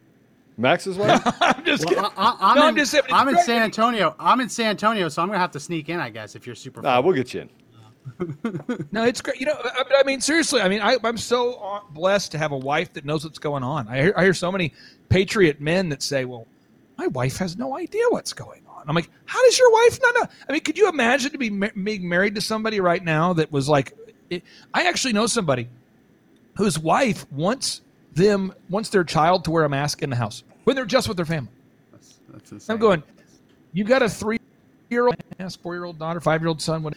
[0.57, 1.21] Max's wife?
[1.41, 2.01] I'm just kidding.
[2.01, 4.15] Well, I, I'm, No, in, I'm just saying, I'm in San Antonio.
[4.19, 6.55] I'm in San Antonio, so I'm gonna have to sneak in, I guess, if you're
[6.55, 6.81] super.
[6.81, 7.03] nah, full.
[7.05, 7.49] we'll get you in.
[8.91, 9.39] No, it's great.
[9.39, 10.61] You know, I, I mean, seriously.
[10.61, 13.63] I mean, I, I'm so uh, blessed to have a wife that knows what's going
[13.63, 13.87] on.
[13.87, 14.73] I hear, I hear so many
[15.09, 16.45] patriot men that say, "Well,
[16.97, 20.15] my wife has no idea what's going on." I'm like, "How does your wife not
[20.15, 23.33] know?" I mean, could you imagine to be ma- being married to somebody right now
[23.33, 23.93] that was like?
[24.35, 24.43] It,
[24.73, 25.67] I actually know somebody
[26.55, 27.81] whose wife wants
[28.13, 31.17] them wants their child to wear a mask in the house when they're just with
[31.17, 31.49] their family.
[31.91, 32.73] That's, that's insane.
[32.73, 33.03] I'm going.
[33.73, 36.93] You've got a three-year-old, mask, four-year-old daughter, five-year-old son, what,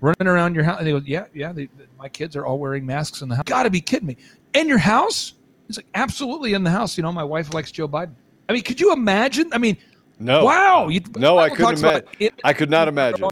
[0.00, 0.78] running around your house.
[0.78, 3.44] And they go, "Yeah, yeah, they, my kids are all wearing masks in the house."
[3.44, 4.16] Got to be kidding me!
[4.54, 5.34] In your house?
[5.68, 6.96] It's like absolutely in the house.
[6.96, 8.14] You know, my wife likes Joe Biden.
[8.48, 9.50] I mean, could you imagine?
[9.52, 9.76] I mean,
[10.18, 10.44] No.
[10.44, 10.88] wow!
[10.88, 12.08] You, No, I couldn't imagine.
[12.42, 13.28] I could not imagine.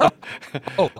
[0.00, 0.10] Oh,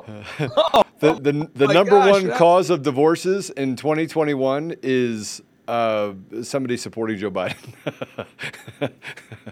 [0.57, 5.42] oh, The the, the my number gosh, one that- cause of divorces in 2021 is
[5.68, 7.74] uh, somebody supporting Joe Biden.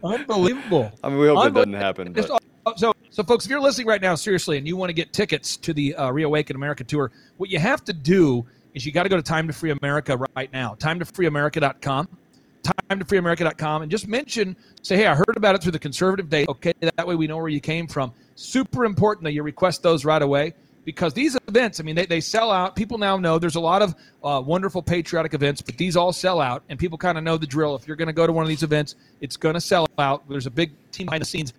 [0.05, 0.91] unbelievable!
[1.05, 2.13] I mean, we hope that doesn't happen.
[2.13, 2.29] But
[2.79, 5.57] so, so folks, if you're listening right now, seriously, and you want to get tickets
[5.59, 9.09] to the uh, Reawaken America tour, what you have to do is you got to
[9.09, 10.75] go to Time to Free America right now.
[10.75, 12.09] Time to freeamerica.com.
[12.63, 16.29] Time to freeamerica.com and just mention, say, hey, I heard about it through the conservative
[16.29, 16.47] day.
[16.49, 18.13] Okay, that way we know where you came from.
[18.37, 22.21] Super important that you request those right away because these events, I mean, they, they
[22.21, 22.77] sell out.
[22.77, 26.41] People now know there's a lot of uh, wonderful patriotic events, but these all sell
[26.41, 27.75] out, and people kind of know the drill.
[27.75, 30.29] If you're going to go to one of these events, it's going to sell out.
[30.29, 31.53] There's a big team behind the scenes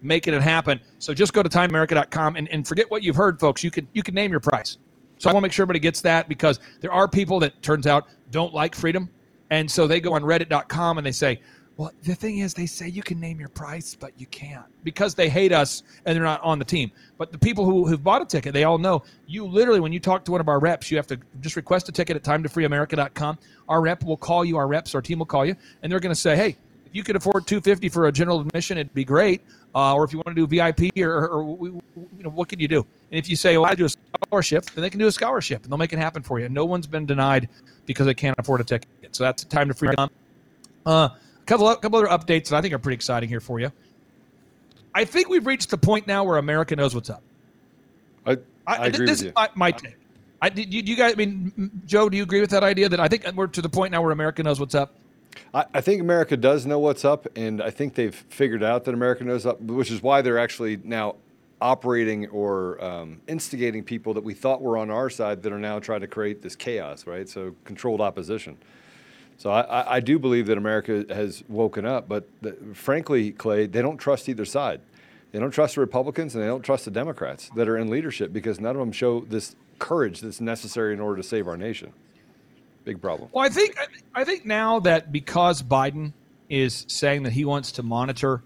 [0.00, 0.80] making it happen.
[0.98, 3.62] So just go to timeamerica.com and, and forget what you've heard, folks.
[3.62, 4.78] You can you can name your price.
[5.18, 7.86] So I want to make sure everybody gets that because there are people that turns
[7.86, 9.08] out don't like freedom.
[9.50, 11.40] And so they go on reddit.com and they say,
[11.76, 15.14] well, the thing is, they say you can name your price, but you can't because
[15.14, 16.92] they hate us and they're not on the team.
[17.18, 19.98] But the people who, who've bought a ticket, they all know you literally, when you
[19.98, 23.38] talk to one of our reps, you have to just request a ticket at timetofreeamerica.com.
[23.68, 26.14] Our rep will call you, our reps, our team will call you, and they're going
[26.14, 26.56] to say, hey,
[26.86, 29.42] if you could afford 250 for a general admission, it'd be great.
[29.74, 32.60] Uh, or if you want to do VIP, or, or, we- you know, what can
[32.60, 32.86] you do?
[33.10, 35.64] And if you say, "Well, I do a scholarship," then they can do a scholarship,
[35.64, 36.48] and they'll make it happen for you.
[36.48, 37.48] No one's been denied
[37.84, 38.88] because they can't afford a ticket.
[39.10, 39.88] So that's time to free.
[40.86, 41.08] Uh,
[41.46, 43.70] couple, couple other updates that I think are pretty exciting here for you.
[44.94, 47.22] I think we've reached the point now where America knows what's up.
[48.26, 49.28] I, I agree this with you.
[49.28, 49.96] is my, my take.
[50.40, 51.12] I, do you, do you guys?
[51.12, 52.88] I mean, Joe, do you agree with that idea?
[52.88, 54.94] That I think we're to the point now where America knows what's up.
[55.52, 58.94] I, I think America does know what's up, and I think they've figured out that
[58.94, 61.16] America knows up, which is why they're actually now
[61.60, 65.78] operating or um, instigating people that we thought were on our side that are now
[65.78, 67.28] trying to create this chaos, right?
[67.28, 68.58] So controlled opposition.
[69.36, 73.82] So I, I, do believe that America has woken up, but the, frankly, Clay, they
[73.82, 74.80] don't trust either side.
[75.32, 78.32] They don't trust the Republicans and they don't trust the Democrats that are in leadership
[78.32, 81.92] because none of them show this courage that's necessary in order to save our nation.
[82.84, 83.28] Big problem.
[83.32, 83.76] Well, I think
[84.14, 86.12] I think now that because Biden
[86.48, 88.42] is saying that he wants to monitor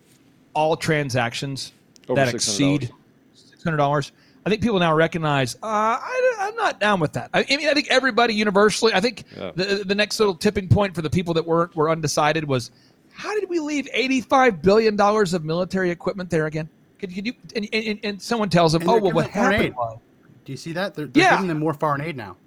[0.55, 1.73] all transactions
[2.09, 2.35] Over that $600.
[2.35, 2.91] exceed
[3.35, 4.13] six hundred dollars,
[4.49, 7.29] I think people now recognize uh, I, am not down with that.
[7.35, 8.95] I, I mean, I think everybody universally.
[8.95, 9.51] I think Yeah.
[9.55, 12.71] the the next little tipping point for the people that were were undecided was
[13.13, 16.67] how did we leave eighty five billion dollars of military equipment there again?
[16.99, 19.75] Could, could you and, and, and someone tells them, And oh well, what happened?
[19.77, 19.99] was
[20.47, 20.95] Do you see that?
[20.95, 21.33] They're, they're Yeah.
[21.33, 22.39] giving them more foreign aid now.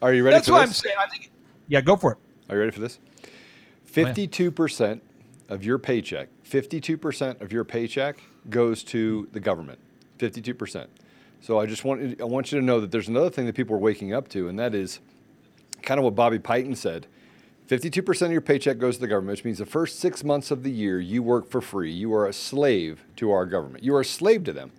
[0.00, 0.78] Are you ready That's for what this?
[0.78, 0.96] I'm saying.
[0.96, 1.32] I think.
[1.66, 2.18] Yeah, go for it.
[2.48, 3.00] Are you ready for this?
[3.86, 5.02] Fifty-two percent
[5.48, 9.78] of your paycheck, fifty-two percent of your paycheck goes to the government.
[10.18, 10.90] Fifty-two percent.
[11.40, 13.76] So I just want I want you to know that there's another thing that people
[13.76, 15.00] are waking up to, and that is
[15.82, 17.06] kind of what Bobby Piton said.
[17.68, 20.62] 52% of your paycheck goes to the government, which means the first six months of
[20.62, 21.90] the year you work for free.
[21.90, 23.82] You are a slave to our government.
[23.82, 24.70] You are a slave to them.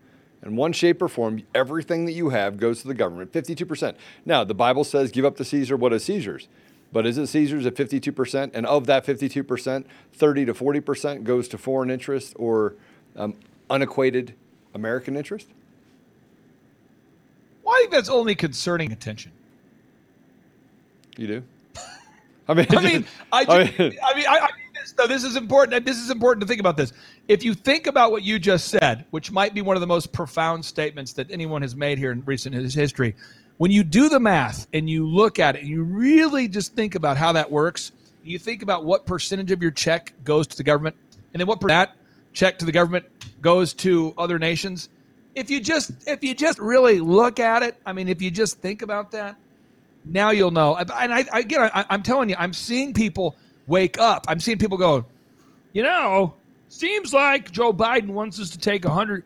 [0.44, 3.96] In one shape or form, everything that you have goes to the government, 52%.
[4.24, 6.48] Now, the Bible says give up to Caesar what is Caesar's.
[6.92, 8.52] But is it Caesar's at 52%?
[8.54, 12.76] And of that 52%, 30 to 40% goes to foreign interest or
[13.16, 13.34] um,
[13.72, 14.36] unequated
[14.76, 15.48] American interest?
[17.64, 19.32] Well, I think that's only concerning attention.
[21.18, 21.44] You do?
[22.48, 24.92] I mean, I mean, I, just, I mean, mean- I, mean, I, I think this,
[24.92, 25.84] though, this is important.
[25.86, 26.94] This is important to think about this.
[27.28, 30.12] If you think about what you just said, which might be one of the most
[30.12, 33.16] profound statements that anyone has made here in recent history,
[33.58, 36.94] when you do the math and you look at it, and you really just think
[36.94, 37.94] about how that works.
[38.24, 40.96] You think about what percentage of your check goes to the government,
[41.34, 41.96] and then what per- that
[42.36, 43.06] check to the government
[43.42, 44.90] goes to other nations.
[45.34, 48.60] If you just if you just really look at it, I mean, if you just
[48.60, 49.36] think about that,
[50.06, 50.76] now you'll know.
[50.76, 53.36] And I, I again, I, I'm telling you, I'm seeing people
[53.68, 54.26] wake up.
[54.28, 55.06] I'm seeing people go,
[55.74, 56.36] you know,
[56.70, 59.24] seems like Joe Biden wants us to take a hundred.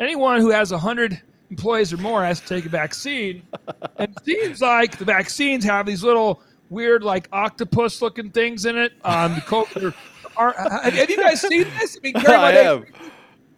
[0.00, 3.42] Anyone who has a hundred employees or more has to take a vaccine.
[3.96, 8.92] and it seems like the vaccines have these little weird, like octopus-looking things in it.
[9.04, 9.94] Um, the
[10.38, 11.96] Have you guys seen this?
[11.96, 12.84] I mean, I have.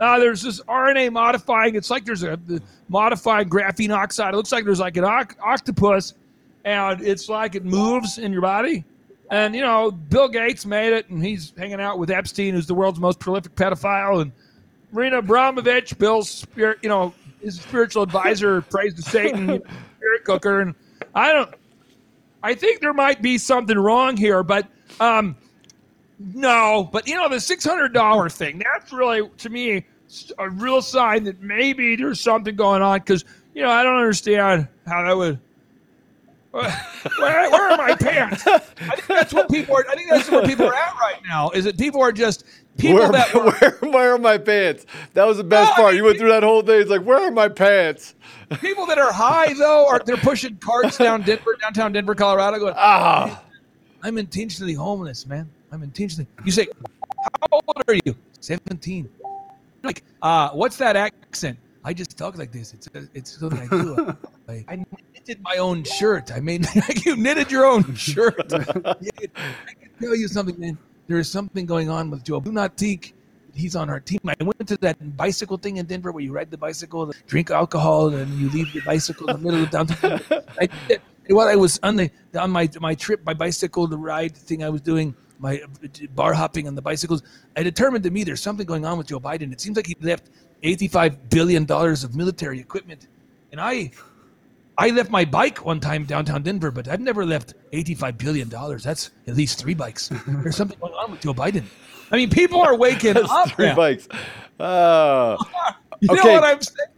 [0.00, 1.74] uh, there's this RNA modifying.
[1.74, 4.34] It's like there's a the modifying graphene oxide.
[4.34, 6.14] It looks like there's like an oc- octopus,
[6.64, 8.84] and it's like it moves in your body.
[9.30, 12.74] And you know, Bill Gates made it, and he's hanging out with Epstein, who's the
[12.74, 14.32] world's most prolific pedophile, and
[14.92, 17.12] Marina Abramovich, Bill's spirit, you know,
[17.42, 19.62] his spiritual advisor, prays to Satan, you know,
[19.98, 20.74] spirit cooker, and
[21.14, 21.52] I don't.
[22.42, 24.68] I think there might be something wrong here, but
[25.00, 25.36] um,
[26.18, 29.84] no, but you know the six hundred dollar thing—that's really, to me,
[30.38, 32.98] a real sign that maybe there's something going on.
[33.00, 33.24] Because
[33.54, 35.38] you know, I don't understand how that would.
[36.56, 38.46] Where, where are my pants?
[38.46, 39.84] I think that's what people are.
[39.90, 41.50] I think that's where people are at right now.
[41.50, 42.44] Is that people are just
[42.78, 44.86] people Where, that were, where, where are my pants?
[45.12, 45.86] That was the best No, I part.
[45.92, 46.80] mean- you went through that whole thing.
[46.80, 48.14] It's like, where are my pants?
[48.62, 52.74] people that are high though are they're pushing carts down Denver, downtown Denver, Colorado, going,
[52.74, 53.42] Ah,
[54.02, 55.50] I'm intentionally homeless, man.
[55.72, 56.28] I'm intentionally.
[56.44, 56.68] You say,
[57.24, 58.16] how old are you?
[58.40, 59.08] 17.
[59.82, 61.58] Like, uh, what's that accent?
[61.84, 62.74] I just talk like this.
[62.74, 64.16] It's it's something I do.
[64.48, 66.32] I, I knitted my own shirt.
[66.32, 66.66] I made
[67.04, 68.52] you knitted your own shirt.
[68.52, 68.94] I
[69.80, 70.78] can tell you something, man.
[71.06, 72.40] There is something going on with Joe.
[72.40, 73.14] Do not think
[73.54, 74.18] he's on our team.
[74.26, 78.12] I went to that bicycle thing in Denver where you ride the bicycle, drink alcohol,
[78.12, 80.20] and you leave your bicycle in the middle of downtown.
[80.58, 83.98] I did that while I was on the on my my trip, my bicycle, the
[83.98, 85.60] ride thing I was doing, my
[86.14, 87.22] bar hopping and the bicycles.
[87.56, 89.52] I determined to me there's something going on with Joe Biden.
[89.52, 90.30] It seems like he left
[90.62, 93.08] 85 billion dollars of military equipment,
[93.52, 93.90] and I.
[94.78, 98.50] I left my bike one time downtown Denver, but I've never left $85 billion.
[98.50, 100.10] That's at least three bikes.
[100.26, 101.64] There's something going on with Joe Biden.
[102.12, 103.48] I mean, people are waking up.
[103.52, 103.74] three now.
[103.74, 104.06] bikes.
[104.60, 105.38] Ah.
[106.02, 106.34] You know Okay.
[106.34, 106.88] what I'm saying?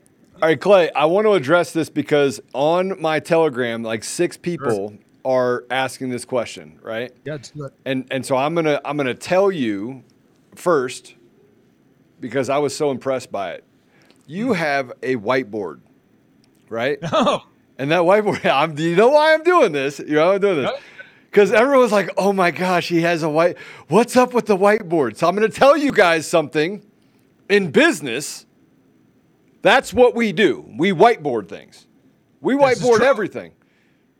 [0.42, 4.98] All right, Clay, I want to address this because on my Telegram, like six people
[5.28, 7.12] are asking this question, right?
[7.24, 7.36] Yeah.
[7.84, 10.02] And and so I'm gonna I'm gonna tell you
[10.54, 11.16] first
[12.18, 13.64] because I was so impressed by it.
[14.26, 15.80] You have a whiteboard,
[16.70, 16.98] right?
[17.12, 17.44] Oh,
[17.78, 19.98] And that whiteboard, I'm, do you know why I'm doing this?
[19.98, 20.70] You know why I'm doing this?
[21.30, 23.58] Because everyone's like, oh my gosh, he has a white.
[23.88, 25.16] What's up with the whiteboard?
[25.18, 26.82] So I'm going to tell you guys something.
[27.50, 28.46] In business,
[29.62, 30.64] that's what we do.
[30.76, 31.86] We whiteboard things.
[32.40, 33.52] We whiteboard everything.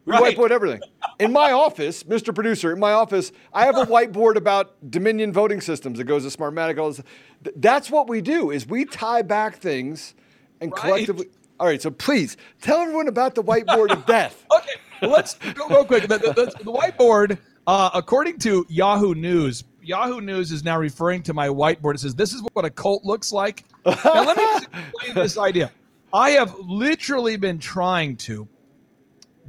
[0.09, 0.37] We Right.
[0.37, 0.81] whiteboard everything.
[1.19, 2.35] In my office, Mr.
[2.35, 6.37] Producer, in my office, I have a whiteboard about Dominion voting systems that goes to
[6.37, 6.79] Smartmatic.
[6.79, 7.03] All this.
[7.57, 8.51] That's what we do.
[8.51, 10.15] Is we tie back things
[10.63, 10.81] and Right.
[10.81, 11.27] collectively.
[11.61, 14.47] All right, so please tell everyone about the whiteboard of death.
[14.51, 14.71] okay.
[15.03, 16.09] Well, let's go real quick.
[16.09, 21.23] The, the, the- the whiteboard, uh, according to Yahoo News, Yahoo News is now referring
[21.25, 21.97] to my whiteboard.
[21.97, 23.65] It says, This is what a cult looks like.
[23.85, 23.95] Now,
[24.25, 25.71] let me explain this idea.
[26.15, 28.49] I have literally been trying to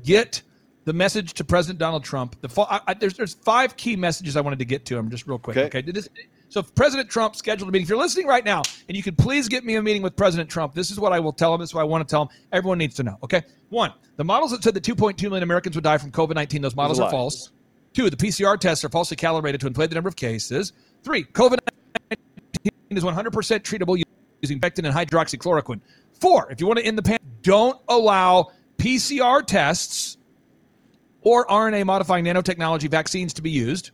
[0.03, 0.41] get
[0.85, 2.35] the message to President Donald Trump.
[2.41, 5.27] The I, I, there's there's five key messages I wanted to get to him just
[5.27, 5.57] real quick.
[5.57, 5.79] Okay.
[5.79, 5.91] Okay.
[5.91, 6.09] This,
[6.49, 7.83] so if President Trump scheduled a meeting.
[7.83, 10.49] If you're listening right now, and you could please get me a meeting with President
[10.49, 11.61] Trump, this is what I will tell him.
[11.61, 12.29] This is what I want to tell him.
[12.51, 13.17] Everyone needs to know.
[13.23, 13.43] Okay.
[13.69, 16.61] One, the models that said that 2.2 million Americans would die from COVID-19.
[16.61, 17.51] Those models are false.
[17.93, 20.73] Two, the PCR tests are falsely calibrated to inflate the number of cases.
[21.03, 22.17] Three, COVID-19
[22.89, 23.31] is 100%
[23.61, 24.01] treatable
[24.41, 25.81] using Bectin and hydroxychloroquine.
[26.19, 30.17] Four, if you want to end the pandemic, don't allow PCR tests
[31.29, 33.91] or RNA modifying nanotechnology vaccines to be used.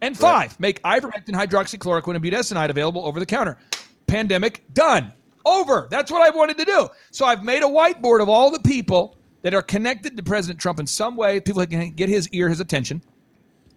[0.00, 3.58] And five, make ivermectin, hydroxychloroquine, and budesonide available over the counter.
[4.06, 5.12] Pandemic done.
[5.44, 5.88] Over.
[5.90, 6.88] That's what I wanted to do.
[7.10, 10.80] So I've made a whiteboard of all the people that are connected to President Trump
[10.80, 13.02] in some way, people that can get his ear, his attention.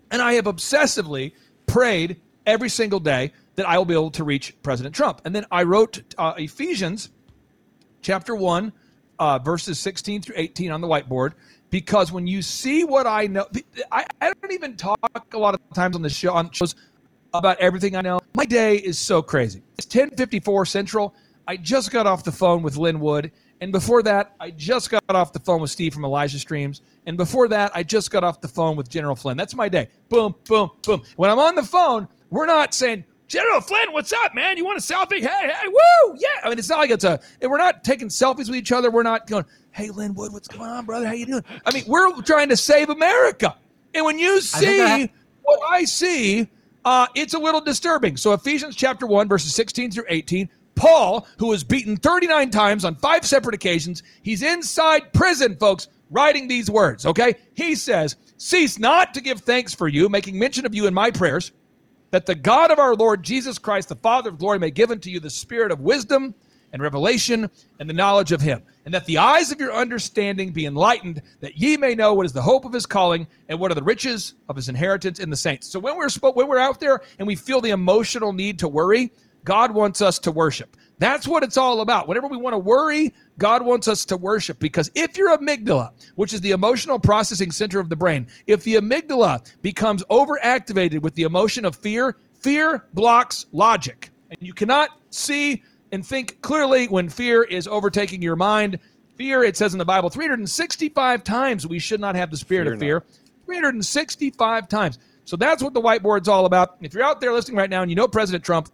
[0.09, 1.33] And I have obsessively
[1.67, 5.21] prayed every single day that I will be able to reach President Trump.
[5.25, 7.09] And then I wrote uh, Ephesians
[8.01, 8.71] chapter 1,
[9.19, 11.33] uh, verses 16 through 18 on the whiteboard
[11.69, 13.45] because when you see what I know,
[13.91, 14.97] I, I don't even talk
[15.33, 16.75] a lot of times on the show on shows
[17.33, 18.19] about everything I know.
[18.35, 19.61] My day is so crazy.
[19.77, 21.13] It's 10:54 Central.
[21.47, 25.03] I just got off the phone with Lin Wood, and before that, I just got
[25.09, 28.41] off the phone with Steve from Elijah Streams, and before that, I just got off
[28.41, 29.37] the phone with General Flynn.
[29.37, 29.89] That's my day.
[30.09, 31.01] Boom, boom, boom.
[31.15, 34.57] When I'm on the phone, we're not saying General Flynn, what's up, man?
[34.57, 35.19] You want a selfie?
[35.19, 36.27] Hey, hey, woo, yeah.
[36.43, 37.19] I mean, it's not like it's a.
[37.41, 38.89] We're not taking selfies with each other.
[38.89, 41.05] We're not going, hey, Lin Wood, what's going on, brother?
[41.05, 41.43] How you doing?
[41.63, 43.55] I mean, we're trying to save America,
[43.93, 45.09] and when you see I
[45.43, 46.49] what I see,
[46.83, 48.17] uh, it's a little disturbing.
[48.17, 50.49] So Ephesians chapter one, verses sixteen through eighteen.
[50.73, 56.47] Paul, who was beaten 39 times on five separate occasions, he's inside prison, folks, writing
[56.47, 57.35] these words, okay?
[57.53, 61.11] He says, Cease not to give thanks for you, making mention of you in my
[61.11, 61.51] prayers
[62.11, 65.09] that the God of our Lord Jesus Christ, the Father of glory, may give unto
[65.09, 66.33] you the spirit of wisdom
[66.71, 67.49] and revelation
[67.79, 71.57] and the knowledge of him, and that the eyes of your understanding be enlightened, that
[71.57, 74.35] ye may know what is the hope of his calling and what are the riches
[74.47, 75.67] of his inheritance in the saints.
[75.67, 79.11] So when we're when we're out there and we feel the emotional need to worry,
[79.43, 80.75] God wants us to worship.
[80.99, 82.07] That's what it's all about.
[82.07, 86.33] Whenever we want to worry, God wants us to worship because if your amygdala, which
[86.33, 91.23] is the emotional processing center of the brain, if the amygdala becomes overactivated with the
[91.23, 94.11] emotion of fear, fear blocks logic.
[94.29, 98.77] And you cannot see and think clearly when fear is overtaking your mind.
[99.15, 102.73] Fear, it says in the Bible, 365 times we should not have the spirit fear
[102.73, 102.93] of fear.
[102.95, 103.45] Not.
[103.45, 104.99] 365 times.
[105.25, 106.77] So that's what the whiteboard's all about.
[106.81, 108.69] If you're out there listening right now and you know President Trump,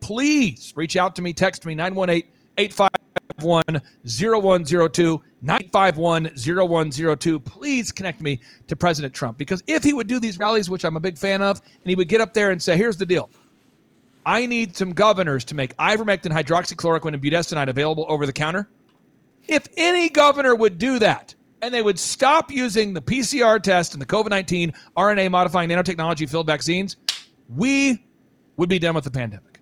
[0.00, 1.32] please reach out to me.
[1.32, 3.03] Text me 918
[3.38, 5.22] 851 0102.
[5.42, 7.40] 951 0102.
[7.40, 10.96] Please connect me to President Trump because if he would do these rallies, which I'm
[10.96, 13.30] a big fan of, and he would get up there and say, here's the deal.
[14.26, 18.68] I need some governors to make ivermectin, hydroxychloroquine, and budesonide available over the counter.
[19.46, 24.00] If any governor would do that, and they would stop using the PCR test and
[24.00, 26.96] the COVID 19 RNA modifying nanotechnology filled vaccines,
[27.48, 28.02] we
[28.56, 29.53] would be done with the pandemic.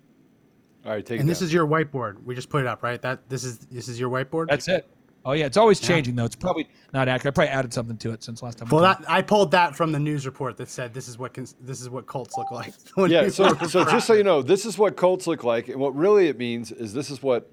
[0.85, 1.31] All right, take and it.
[1.31, 1.47] this down.
[1.47, 2.23] is your whiteboard.
[2.23, 3.01] We just put it up, right?
[3.01, 4.47] That this is this is your whiteboard.
[4.49, 4.87] That's it.
[5.25, 6.25] Oh yeah, it's always changing though.
[6.25, 7.33] It's probably not accurate.
[7.33, 8.67] I probably added something to it since last time.
[8.69, 11.55] Well, that I pulled that from the news report that said this is what cons-
[11.61, 12.73] this is what cults look like.
[13.09, 13.29] yeah.
[13.29, 16.27] So, so just so you know, this is what cults look like, and what really
[16.27, 17.49] it means is this is what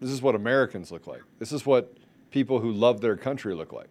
[0.00, 1.22] this is what Americans look like.
[1.38, 1.96] This is what
[2.30, 3.88] people who love their country look like,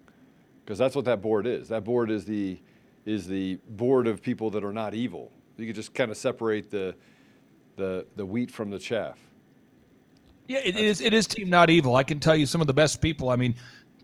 [0.63, 1.69] because that's what that board is.
[1.69, 2.59] That board is the
[3.05, 5.31] is the board of people that are not evil.
[5.57, 6.95] You could just kind of separate the
[7.75, 9.19] the the wheat from the chaff.
[10.47, 11.01] Yeah, it is.
[11.01, 11.95] It is Team Not Evil.
[11.95, 13.29] I can tell you some of the best people.
[13.29, 13.55] I mean,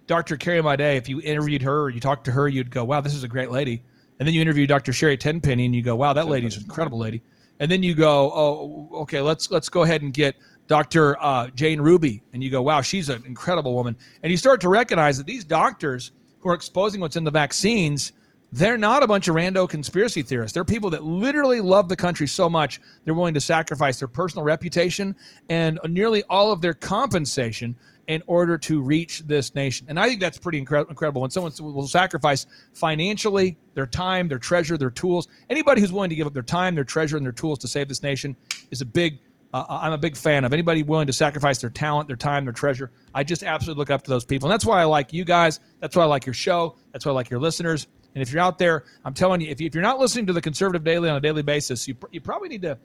[0.07, 0.37] Dr.
[0.37, 0.97] Carrie Madej.
[0.97, 3.27] If you interviewed her or you talked to her, you'd go, "Wow, this is a
[3.27, 3.83] great lady."
[4.19, 4.91] And then you interview Dr.
[4.93, 7.21] Sherry Tenpenny, and you go, "Wow, that lady's an incredible lady."
[7.59, 10.35] And then you go, "Oh, okay, let's let's go ahead and get
[10.67, 11.21] Dr.
[11.21, 14.69] Uh, Jane Ruby," and you go, "Wow, she's an incredible woman." And you start to
[14.69, 18.13] recognize that these doctors who are exposing what's in the vaccines
[18.51, 20.53] they're not a bunch of rando conspiracy theorists.
[20.53, 24.43] They're people that literally love the country so much they're willing to sacrifice their personal
[24.43, 25.15] reputation
[25.49, 27.75] and nearly all of their compensation
[28.09, 29.85] in order to reach this nation.
[29.87, 31.21] And I think that's pretty incre- incredible.
[31.21, 36.15] When someone will sacrifice financially, their time, their treasure, their tools, anybody who's willing to
[36.15, 38.35] give up their time, their treasure, and their tools to save this nation
[38.71, 39.19] is a big.
[39.53, 42.53] Uh, I'm a big fan of anybody willing to sacrifice their talent, their time, their
[42.53, 42.91] treasure.
[43.15, 45.59] I just absolutely look up to those people, and that's why I like you guys.
[45.79, 46.77] That's why I like your show.
[46.91, 47.87] That's why I like your listeners.
[48.15, 50.41] And if you're out there, I'm telling you, if, you, are not listening to the
[50.41, 52.77] Conservative Daily on a daily basis, you, you probably need to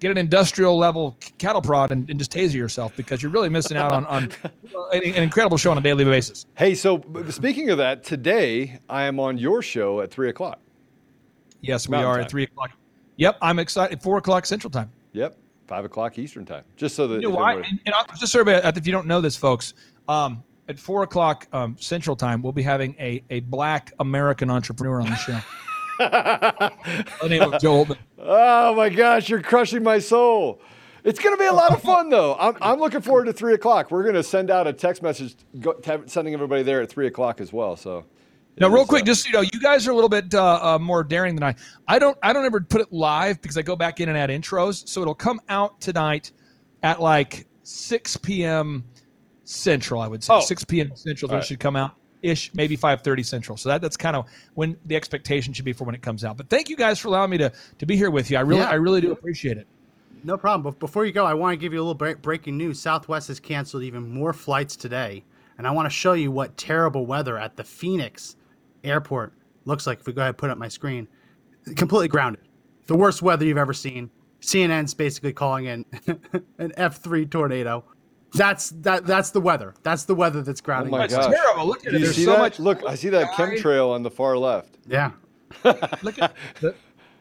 [0.00, 3.76] get an industrial level cattle prod and, and just taser yourself because you're really missing
[3.76, 4.24] out on, on
[4.92, 6.46] an, an incredible show on a daily basis.
[6.56, 10.58] Hey, so speaking of that, today I am on your show at 3 o'clock.
[11.60, 12.24] Yes, we are time.
[12.24, 12.70] at 3 o'clock.
[13.16, 14.02] Yep, I'm excited.
[14.02, 14.90] 4 o'clock Central Time.
[15.12, 15.36] Yep,
[15.68, 16.64] 5 o'clock Eastern Time.
[16.76, 17.22] Just so that.
[17.22, 17.54] You know why?
[17.54, 19.74] And, and just so if you don't know this, folks,
[20.08, 25.00] um, at four o'clock um, Central Time, we'll be having a, a black American entrepreneur
[25.00, 25.38] on the show.
[25.98, 27.88] the name of Joel.
[28.18, 30.60] Oh my gosh, you're crushing my soul.
[31.04, 32.34] It's going to be a lot of fun, though.
[32.40, 33.90] I'm, I'm looking forward to three o'clock.
[33.90, 37.40] We're going to send out a text message, go, sending everybody there at three o'clock
[37.40, 37.76] as well.
[37.76, 38.04] So,
[38.58, 40.74] now, real quick, uh, just so you know, you guys are a little bit uh,
[40.74, 41.54] uh, more daring than I.
[41.88, 42.16] I don't.
[42.22, 44.86] I don't ever put it live because I go back in and add intros.
[44.86, 46.32] So it'll come out tonight
[46.82, 48.84] at like 6 p.m.
[49.44, 50.34] Central, I would say.
[50.34, 50.40] Oh.
[50.40, 50.94] 6 p.m.
[50.94, 51.44] Central, right.
[51.44, 53.56] should come out ish, maybe 5:30 Central.
[53.58, 56.36] So that, that's kind of when the expectation should be for when it comes out.
[56.36, 58.38] But thank you guys for allowing me to to be here with you.
[58.38, 58.70] I really, yeah.
[58.70, 59.66] I really do appreciate it.
[60.24, 60.62] No problem.
[60.62, 62.80] But before you go, I want to give you a little break, breaking news.
[62.80, 65.24] Southwest has canceled even more flights today,
[65.58, 68.36] and I want to show you what terrible weather at the Phoenix
[68.84, 69.32] airport
[69.64, 70.00] looks like.
[70.00, 71.08] If we go ahead and put up my screen,
[71.76, 72.42] completely grounded.
[72.86, 74.10] The worst weather you've ever seen.
[74.40, 75.84] CNN's basically calling in
[76.58, 77.84] an F3 tornado.
[78.34, 79.06] That's that.
[79.06, 79.74] That's the weather.
[79.82, 80.94] That's the weather that's grounding.
[80.94, 81.26] Oh my It's us.
[81.26, 81.34] gosh.
[81.34, 81.66] terrible.
[81.66, 81.98] Look at Do it.
[82.00, 82.38] you There's see so that?
[82.38, 82.58] much.
[82.58, 83.50] Look, I see that sky.
[83.56, 84.78] chemtrail on the far left.
[84.88, 85.10] Yeah.
[85.64, 86.74] Look at the,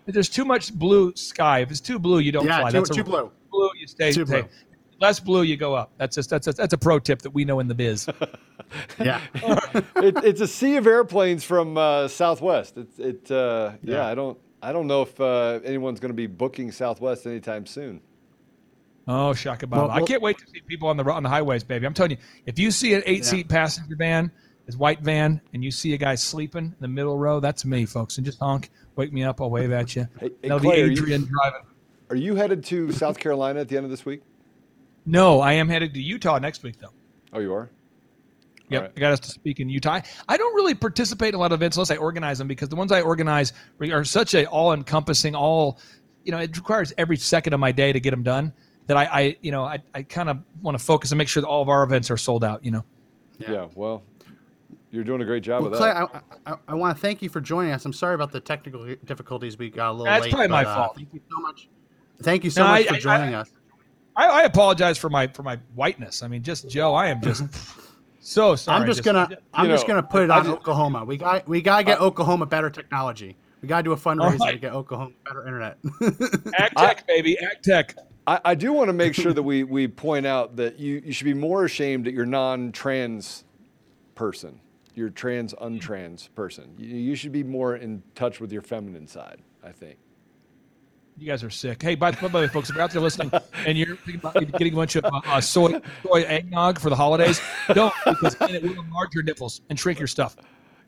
[0.05, 1.59] there's too much blue sky.
[1.59, 2.59] If it's too blue, you don't Yeah.
[2.62, 2.72] fly.
[2.72, 3.32] Too, That's a too blue.
[3.51, 3.70] blue.
[3.80, 4.12] You stay.
[4.12, 4.41] Too stay.
[4.41, 4.49] blue.
[4.99, 5.91] Less blue, you go up.
[5.97, 8.07] That's just that's a, that's a pro tip that we know in the biz.
[8.99, 9.20] Yeah.
[9.97, 12.78] it, it's a sea of airplanes from uh, Southwest.
[12.78, 13.30] It's it.
[13.30, 13.95] Uh, yeah.
[13.95, 14.07] Yeah.
[14.07, 14.38] I don't.
[14.62, 17.99] I don't know if uh, anyone's going to be booking Southwest anytime soon.
[19.08, 21.86] Oh, shaka Well, I can't wait to see people on the on the highways, baby.
[21.86, 24.32] I'm telling you, if you see an eight seat passenger van,
[24.66, 27.86] this white van, and you see a guy sleeping in the middle row, that's me,
[27.86, 28.18] folks.
[28.18, 30.08] And just honk, wake me up, I'll wave at you.
[30.20, 31.68] Hey, That'll Clay, be are you- Adrian driving.
[32.12, 34.22] Are you headed to South Carolina at the end of this week?
[35.06, 36.91] No, I am headed to Utah next week, though.
[37.34, 37.70] Oh, you are.
[38.70, 38.91] Yep, right.
[38.95, 40.02] I got us to speak in Utah.
[40.28, 42.76] I don't really participate in a lot of events unless I organize them because the
[42.76, 45.80] ones I organize are such a all-encompassing, all
[46.24, 46.38] you know.
[46.38, 48.54] It requires every second of my day to get them done.
[48.92, 51.39] That I, I you know, I, I kind of want to focus and make sure
[51.39, 52.64] that all of our events are sold out.
[52.66, 52.84] You know.
[53.39, 53.68] Yeah.
[53.74, 54.04] well,
[54.92, 56.24] you're doing a great job Well, of Clay, that.
[56.46, 57.86] I, I, I want to thank you for joining us.
[57.86, 59.58] I'm sorry about the technical difficulties.
[59.58, 60.32] We got a little That's late.
[60.34, 60.96] probably my but, uh, fault.
[60.98, 61.70] Thank you so much.
[62.22, 63.52] Thank you so No, much I- for joining I- us.
[64.18, 66.22] I, I apologize for my for my whiteness.
[66.22, 67.44] I mean, just Joe, I am just
[68.20, 68.82] so sorry.
[68.82, 71.06] I'm just gonna I'm You just gonna put it I on just- Oklahoma.
[71.06, 73.38] We got we gotta get Oklahoma better technology.
[73.62, 74.52] We gotta do a fundraiser right.
[74.52, 75.78] to get Oklahoma better internet.
[76.58, 77.96] Act Tech, baby, Act Tech.
[78.28, 81.13] I, I do want to make sure that we, we point out that you, you
[81.13, 83.43] should be more ashamed that you're non-trans
[84.15, 84.59] person.
[84.93, 86.76] You're trans untrans person.
[86.78, 89.41] You, you should be more in touch with your feminine side.
[89.63, 89.97] I think.
[91.17, 91.82] You guys are sick.
[91.82, 93.32] Hey, by, by the way, folks, if you're out there listening
[93.65, 96.95] and you're thinking about getting a bunch of uh, uh, soy soy eggnog for the
[96.95, 97.39] holidays,
[97.74, 100.36] don't because then it will enlarge your nipples and shrink your stuff.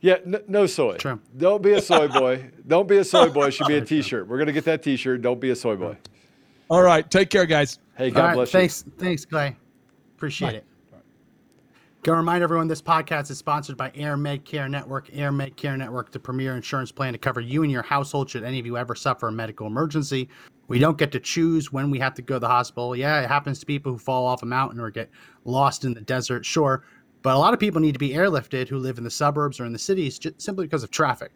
[0.02, 0.98] Yeah, no, no soy.
[0.98, 1.20] True.
[1.38, 2.50] Don't be a soy boy.
[2.68, 3.48] Don't be a soy boy.
[3.48, 4.28] It should be a T-shirt.
[4.28, 5.22] We're gonna get that T-shirt.
[5.22, 5.98] Don't be a soy boy.
[6.70, 7.80] All right, take care, guys.
[7.98, 9.56] Hey, God right, bless thanks, thanks, Clay.
[10.16, 10.66] Appreciate it.
[12.04, 15.10] Gonna remind everyone this podcast is sponsored by Air Med Care Network.
[15.14, 18.44] Air Med Care Network, the premier insurance plan to cover you and your household should
[18.44, 20.28] any of you ever suffer a medical emergency.
[20.68, 22.94] We don't get to choose when we have to go to the hospital.
[22.94, 25.10] Yeah, it happens to people who fall off a mountain or get
[25.46, 26.84] lost in the desert, sure.
[27.22, 29.66] But a lot of people need to be airlifted who live in the suburbs or
[29.66, 31.32] in the cities just simply because of traffic.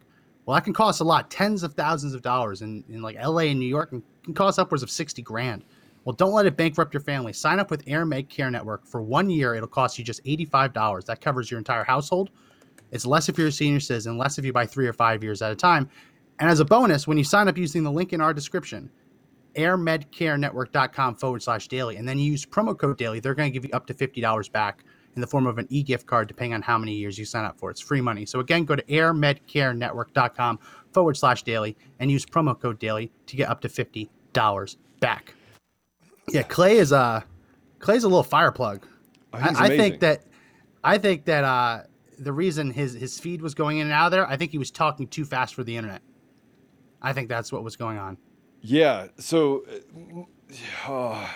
[0.48, 3.50] Well, that can cost a lot, tens of thousands of dollars in, in like LA
[3.50, 5.62] and New York, and can cost upwards of 60 grand.
[6.06, 7.34] Well, don't let it bankrupt your family.
[7.34, 8.86] Sign up with Air Med Care Network.
[8.86, 11.04] For one year, it'll cost you just $85.
[11.04, 12.30] That covers your entire household.
[12.92, 15.42] It's less if you're a senior citizen, less if you buy three or five years
[15.42, 15.86] at a time.
[16.38, 18.90] And as a bonus, when you sign up using the link in our description,
[19.54, 23.66] airmedcarenetwork.com forward slash daily, and then you use promo code daily, they're going to give
[23.66, 24.82] you up to $50 back
[25.14, 27.44] in the form of an e gift card, depending on how many years you sign
[27.44, 27.70] up for.
[27.70, 28.24] It's free money.
[28.26, 30.58] So again, go to airmedcarenetwork.com
[30.92, 35.34] forward slash daily and use promo code daily to get up to $50 back.
[36.30, 37.24] Yeah, Clay is a
[37.78, 38.86] Clay's a little fire plug.
[39.32, 40.22] Oh, I, I think that
[40.84, 41.82] I think that uh,
[42.18, 44.58] the reason his his feed was going in and out of there, I think he
[44.58, 46.02] was talking too fast for the internet.
[47.00, 48.18] I think that's what was going on.
[48.60, 49.06] Yeah.
[49.18, 50.22] So, uh,
[50.88, 51.30] oh,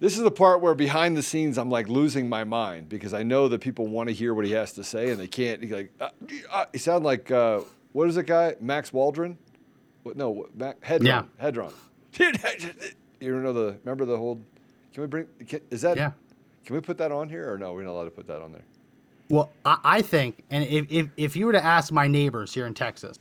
[0.00, 3.22] this is the part where behind the scenes I'm like losing my mind because I
[3.22, 5.62] know that people want to hear what he has to say and they can't.
[5.62, 6.10] He like, uh,
[6.52, 7.60] uh, he sound like uh,
[7.92, 8.56] what is that guy?
[8.60, 9.38] Max Waldron?
[10.02, 10.16] What?
[10.16, 11.04] No, what- Mac, Hedron.
[11.04, 11.22] Yeah.
[11.42, 11.72] Hedron.
[13.20, 13.78] you don't know the?
[13.84, 14.40] Remember the whole?
[14.94, 15.26] Can we bring?
[15.46, 15.96] Can, is that?
[15.96, 16.12] Yeah.
[16.64, 17.72] Can we put that on here or no?
[17.72, 18.64] We're not allowed to put that on there.
[19.28, 22.66] Well, I, I think, and if, if if you were to ask my neighbors here
[22.66, 23.18] in Texas,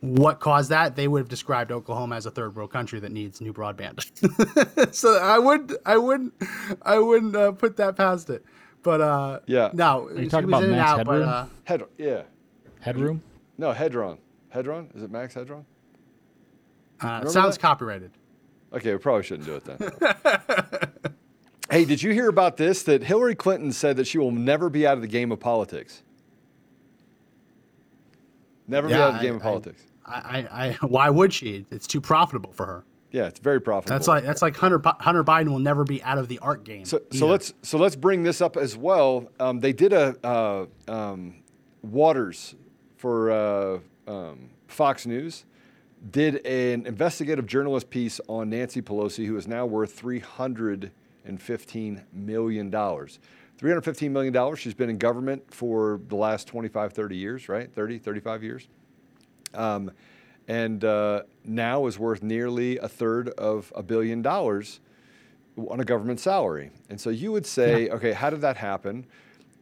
[0.00, 3.40] what caused that, they would have described Oklahoma as a third world country that needs
[3.40, 4.04] new broadband.
[4.94, 6.34] so I would, I wouldn't,
[6.82, 8.44] I wouldn't uh, put that past it.
[8.82, 9.70] But uh, Yeah.
[9.72, 11.04] no, you he talking about Max out.
[11.06, 11.28] But Headroom?
[11.28, 11.88] uh, Hedron.
[11.98, 12.22] Yeah.
[12.80, 13.22] Headroom?
[13.58, 14.18] No, Hedron.
[14.54, 14.94] Hedron?
[14.96, 15.64] Is it Max Hedron?
[17.00, 17.60] uh, sounds that?
[17.60, 18.12] copyrighted.
[18.72, 21.12] Okay, we probably shouldn't do it then.
[21.70, 22.82] hey, did you hear about this?
[22.84, 26.02] That Hillary Clinton said that she will never be out of the game of politics.
[28.66, 29.82] Never be out of the game I- of politics.
[30.08, 31.66] I, I, I, why would she?
[31.70, 32.84] It's too profitable for her.
[33.10, 33.94] yeah, it's very profitable.
[33.94, 36.84] That's like that's like Hunter Hunter Biden will never be out of the art game.
[36.84, 39.30] So, so let's so let's bring this up as well.
[39.40, 41.42] Um, they did a uh, um,
[41.82, 42.54] Waters
[42.96, 45.44] for uh, um, Fox News
[46.10, 50.92] did an investigative journalist piece on Nancy Pelosi, who is now worth three hundred
[51.24, 53.18] and fifteen million dollars.
[53.58, 54.54] $315 million.
[54.54, 57.68] She's been in government for the last 25, 30 years, right?
[57.74, 58.68] 30, 35 years.
[59.54, 59.90] Um,
[60.46, 64.80] and uh, now is worth nearly a third of a billion dollars
[65.68, 66.70] on a government salary.
[66.88, 69.06] And so you would say, okay, how did that happen?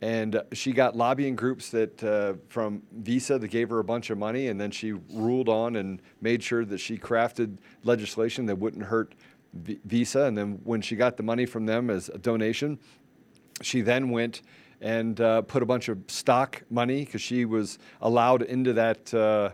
[0.02, 4.10] and uh, she got lobbying groups that uh, from Visa that gave her a bunch
[4.10, 8.56] of money, and then she ruled on and made sure that she crafted legislation that
[8.56, 9.14] wouldn't hurt
[9.54, 10.24] v- Visa.
[10.24, 12.78] And then when she got the money from them as a donation,
[13.62, 14.42] she then went
[14.82, 19.50] and uh, put a bunch of stock money because she was allowed into that uh,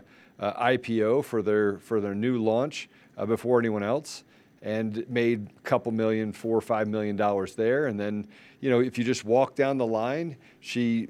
[0.51, 4.23] IPO for their for their new launch uh, before anyone else,
[4.61, 7.87] and made a couple million, four or five million dollars there.
[7.87, 8.27] And then,
[8.59, 11.07] you know, if you just walk down the line, she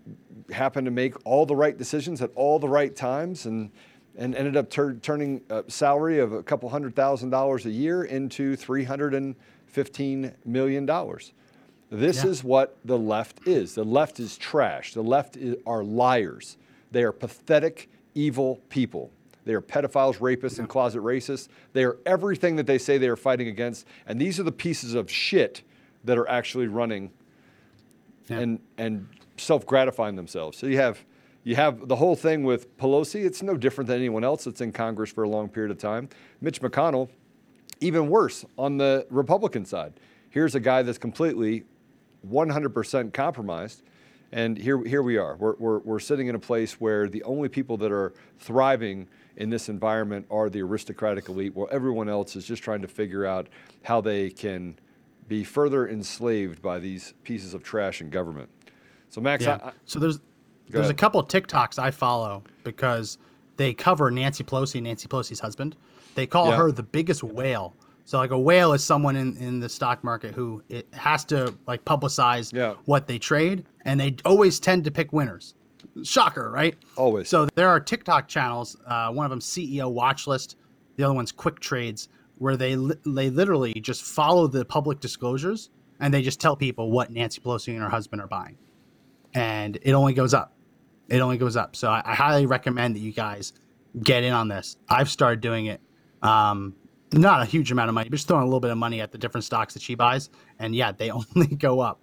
[0.51, 3.71] happened to make all the right decisions at all the right times, and
[4.15, 8.03] and ended up tur- turning a salary of a couple hundred thousand dollars a year
[8.03, 11.34] into three hundred and fifteen million dollars.
[11.89, 12.29] This Yeah.
[12.31, 13.75] is what the left is.
[13.75, 14.93] The left is trash.
[14.93, 16.57] The left is, are liars.
[16.91, 19.11] They are pathetic, evil people.
[19.46, 21.48] They are pedophiles, rapists, and closet racists.
[21.74, 23.86] They are everything that they say they are fighting against.
[24.08, 25.62] And these are the pieces of shit
[26.04, 27.12] that are actually running
[28.30, 28.39] Yeah.
[28.39, 30.58] and and self gratifying themselves.
[30.58, 31.04] So you have
[31.44, 33.26] you have the whole thing with Pelosi.
[33.26, 36.08] It's no different than anyone else that's in Congress for a long period of time.
[36.39, 37.10] Mitch McConnell,
[37.82, 39.94] even worse on the Republican side.
[40.30, 41.64] Here's a guy that's completely
[42.30, 43.84] 100% compromised.
[44.32, 45.36] And here, here we are.
[45.36, 49.49] We're, we're, we're sitting in a place where the only people that are thriving in
[49.49, 53.47] this environment are the aristocratic elite, while everyone else is just trying to figure out
[53.84, 54.77] how they can
[55.27, 58.49] be further enslaved by these pieces of trash in government.
[59.09, 59.57] So, Max, Yeah.
[59.63, 60.19] I, I, so there's
[60.69, 63.17] there's a couple of TikToks I follow because
[63.57, 65.75] they cover Nancy Pelosi Nancy Pelosi's husband.
[66.15, 66.57] They call Yeah.
[66.57, 67.75] her the biggest whale.
[68.05, 71.53] So like a whale is someone in, in the stock market who it has to
[71.67, 72.73] like publicize Yeah.
[72.86, 75.53] what they trade, and they always tend to pick winners.
[76.04, 76.76] Shocker, right?
[76.96, 77.30] Always.
[77.30, 78.78] So there are TikTok channels.
[78.86, 80.58] Uh, one of them CEO Watch List,
[80.96, 85.70] the other one's Quick Trades, where they li- they literally just follow the public disclosures
[86.00, 88.58] and they just tell people what Nancy Pelosi and her husband are buying,
[89.34, 90.54] and it only goes up.
[91.10, 91.76] It only goes up.
[91.76, 93.54] So I, I highly recommend that you guys
[94.02, 94.78] get in on this.
[94.89, 95.80] I've started doing it.
[96.22, 96.76] Um,
[97.14, 99.12] not a huge amount of money, but just throwing a little bit of money at
[99.12, 100.30] the different stocks that she buys,
[100.60, 102.02] and yeah, they only go up.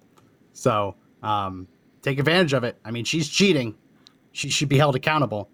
[0.53, 1.67] So um,
[2.01, 2.77] take advantage of it.
[2.85, 3.75] I mean, she's cheating.
[4.31, 5.49] She should be held accountable,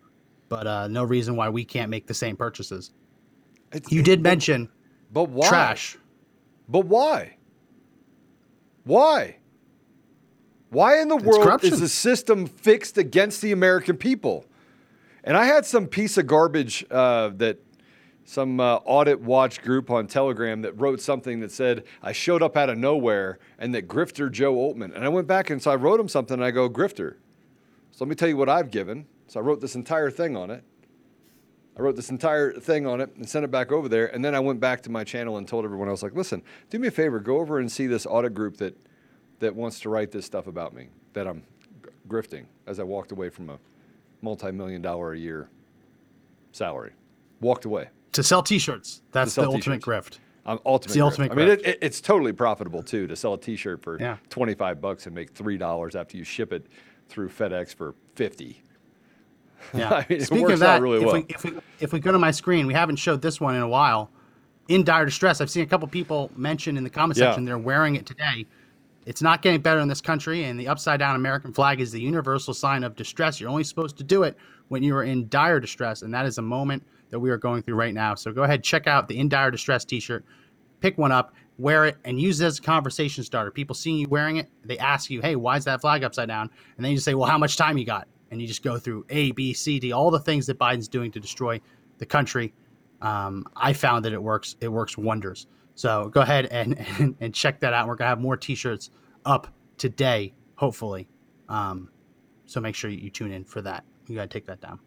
[0.49, 2.91] but uh, no reason why we can't make the same purchases.
[3.71, 4.69] it's- You did mention
[5.11, 5.47] but why?
[5.47, 5.97] trash.
[6.69, 7.37] But why?
[8.83, 9.37] Why?
[10.69, 11.73] Why in the world corruption.
[11.73, 14.45] is the system fixed against the American people?
[15.23, 17.59] And I had some piece of garbage uh, that
[18.25, 22.57] some uh, audit watch group on Telegram that wrote something that said I showed up
[22.57, 24.93] out of nowhere and that grifter Joe Oltmann.
[24.93, 27.15] And I went back and so I wrote him something and I go grifter.
[27.97, 29.07] So let me tell you what I've given.
[29.25, 30.63] So I wrote this entire thing on it.
[31.75, 34.13] I wrote this entire thing on it and sent it back over there.
[34.13, 36.43] And then I went back to my channel and told everyone, I was like, listen,
[36.69, 38.77] do me a favor, go over and see this audit group that,
[39.39, 41.41] that wants to write this stuff about me, that I'm
[42.07, 43.57] grifting as I walked away from a
[44.21, 45.49] multi million dollar a year
[46.51, 46.91] salary.
[47.41, 47.89] Walked away.
[48.11, 50.17] To sell T-shirts, that's the ultimate t-shirts.
[50.17, 50.19] grift.
[50.45, 50.93] I'm ultimate.
[50.93, 51.03] the grift.
[51.03, 54.17] ultimate I mean, it, it, it's totally profitable too to sell a T-shirt for Yeah.
[54.29, 56.67] 25 bucks and make three dollars after you ship it
[57.09, 58.61] through FedEx for 50.
[59.73, 59.89] Yeah.
[59.93, 61.13] I mean, it Speaking works of that, really if, well.
[61.15, 63.61] we, if, we, if we go to my screen, we haven't showed this one in
[63.61, 64.11] a while.
[64.67, 67.27] In dire distress, I've seen a couple people mention in the comment Yeah.
[67.27, 68.45] section they're wearing it today.
[69.05, 72.01] It's not getting better in this country, and the upside down American flag is the
[72.01, 73.39] universal sign of distress.
[73.39, 74.37] You're only supposed to do it
[74.67, 77.61] when you are in dire distress, and that is a moment that we are going
[77.61, 78.15] through right now.
[78.15, 80.25] So go ahead, check out the In Dire Distress T-shirt,
[80.81, 83.51] pick one up, wear it, and use it as a conversation starter.
[83.51, 86.49] People seeing you wearing it, they ask you, "Hey, why is that flag upside down?"
[86.77, 89.05] And then you say, "Well, how much time you got?" And you just go through
[89.09, 91.61] A, B, C, D, all the things that Biden's doing to destroy
[91.97, 92.53] the country.
[93.01, 94.55] Um, I found that it works.
[94.59, 95.47] It works wonders.
[95.75, 97.87] So go ahead and and, and check that out.
[97.87, 98.89] We're gonna have more T-shirts
[99.25, 99.47] up
[99.77, 101.07] today, hopefully.
[101.49, 101.89] Um,
[102.45, 103.83] so make sure you tune in for that.
[104.07, 104.79] You gotta take that down.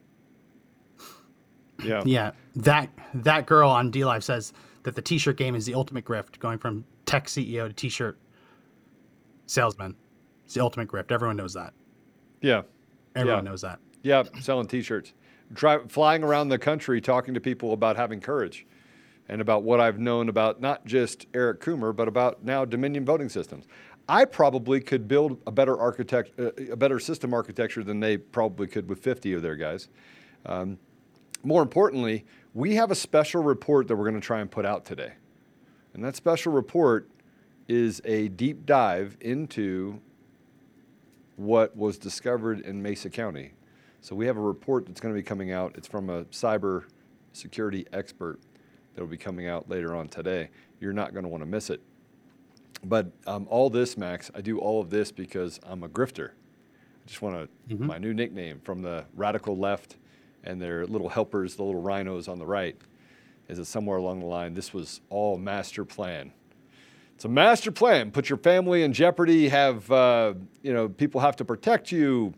[1.84, 2.02] Yeah.
[2.04, 4.52] Yeah, that that girl on D Live says
[4.82, 8.18] that the T-shirt game is the ultimate grift, going from tech CEO to T-shirt
[9.46, 9.94] salesman.
[10.44, 11.10] It's the ultimate grift.
[11.12, 11.72] Everyone knows that.
[12.40, 12.62] Yeah.
[13.14, 13.50] Everyone Yeah.
[13.50, 13.78] knows that.
[14.02, 15.12] Yeah, selling T-shirts,
[15.52, 18.66] Dri flying around the country talking to people about having courage,
[19.28, 23.28] and about what I've known about not just Eric Coomer, but about now Dominion voting
[23.28, 23.66] systems.
[24.08, 28.66] I probably could build a better architect, uh, a better system architecture than they probably
[28.66, 29.88] could with 50 of their guys.
[30.46, 30.78] Um,
[31.44, 32.24] more importantly,
[32.54, 35.12] we have a special report that we're going to try and put out today,
[35.94, 37.08] and that special report
[37.68, 40.00] is a deep dive into
[41.36, 43.52] what was discovered in Mesa County.
[44.00, 45.74] So we have a report that's going to be coming out.
[45.76, 46.84] It's from a cyber
[47.32, 48.40] security expert
[48.94, 50.50] that will be coming out later on today.
[50.80, 51.80] You're not going to want to miss it.
[52.82, 56.30] But um, all this, Max, I do all of this because I'm a grifter.
[56.30, 59.96] I just want to my new nickname from the radical left
[60.44, 62.76] and their little helpers, the little RINOs on the right,
[63.48, 66.32] is that somewhere along the line this was all master plan.
[67.14, 68.10] It's a master plan.
[68.10, 69.48] Put your family in jeopardy.
[69.48, 72.32] Have uh, you know people have to protect you.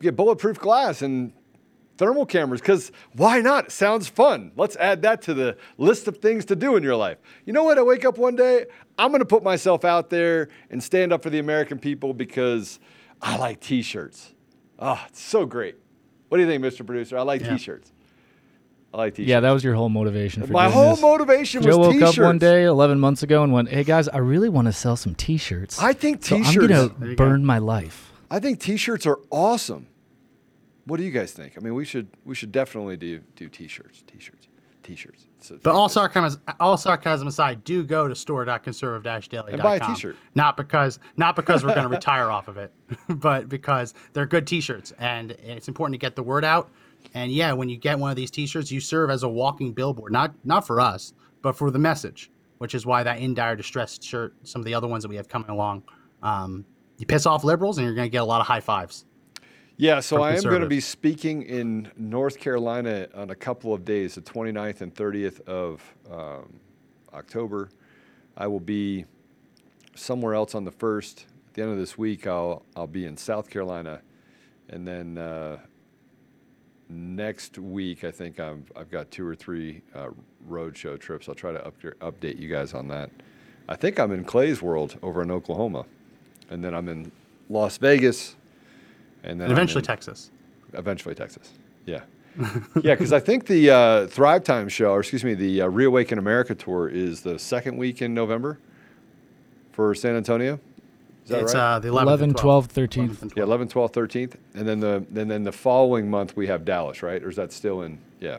[0.00, 1.32] Get bulletproof glass and
[1.96, 3.66] thermal cameras because why not?
[3.66, 4.52] It sounds fun.
[4.56, 7.18] Let's add that to the list of things to do in your life.
[7.46, 7.78] You know what?
[7.78, 8.66] I wake up one day,
[8.98, 12.78] I'm going to put myself out there and stand up for the American people because
[13.22, 14.34] I like t shirts.
[14.78, 15.76] Oh, it's so great.
[16.28, 16.84] What do you think, Mr.
[16.84, 17.16] Producer?
[17.18, 17.52] I like Yeah.
[17.52, 17.92] t shirts.
[18.94, 19.28] I like t shirts.
[19.28, 21.02] Yeah, that was your whole motivation for My doing whole this.
[21.02, 22.18] motivation Joe was woke t-shirts.
[22.18, 24.96] up one day 11 months ago and went, "Hey guys, I really want to sell
[24.96, 25.80] some T-shirts.
[25.80, 26.52] I think t-shirts.
[26.54, 27.24] so I'm gonna There you go.
[27.24, 29.86] burn my life." I think t-shirts are awesome.
[30.84, 31.54] What do you guys think?
[31.56, 34.48] I mean, we should we should definitely do do t-shirts, t-shirts,
[34.82, 35.25] t-shirts.
[35.48, 39.52] So- But all sarcasm, all sarcasm aside, do go to store.conservative-daily.com.
[39.54, 40.16] And buy a t-shirt.
[40.34, 42.72] Not because not because we're going to retire off of it,
[43.08, 46.70] but because they're good t-shirts and it's important to get the word out.
[47.14, 50.12] And yeah, when you get one of these t-shirts, you serve as a walking billboard,
[50.12, 54.02] not not for us, but for the message, which is why that in dire distress
[54.02, 55.82] shirt, some of the other ones that we have coming along,
[56.22, 56.64] um,
[56.98, 59.04] you piss off liberals and you're going to get a lot of high fives.
[59.78, 63.84] Yeah, so I am going to be speaking in North Carolina on a couple of
[63.84, 66.60] days, the 29th and 30th of um,
[67.12, 67.68] October.
[68.38, 69.04] I will be
[69.94, 71.24] somewhere else on the 1st.
[71.24, 74.00] At the end of this week, I'll, I'll be in South Carolina.
[74.70, 75.58] And then uh,
[76.88, 80.08] next week, I think I'm, I've got two or three uh,
[80.46, 81.28] road show trips.
[81.28, 83.10] I'll try to up, update you guys on that.
[83.68, 85.84] I think I'm in Clay's World over in Oklahoma.
[86.48, 87.12] And then I'm in
[87.50, 88.36] Las Vegas.
[89.26, 90.30] And then And eventually in- Texas.
[90.72, 91.52] Eventually, Texas.
[91.84, 92.00] Yeah.
[92.82, 96.18] yeah, because I think the uh, Thrive Time show, or excuse me, the uh, Reawaken
[96.18, 98.58] America tour is the second week in November
[99.72, 100.60] for San Antonio.
[101.24, 101.76] Is that It's right?
[101.76, 102.72] uh, the 11th, 11, 12, 12th.
[102.88, 103.08] 13th.
[103.08, 103.46] 11th and yeah, 12th.
[103.46, 104.34] 11, 12, 13th.
[104.54, 107.22] And then the and then the following month we have Dallas, right?
[107.22, 107.98] Or is that still in?
[108.20, 108.38] Yeah.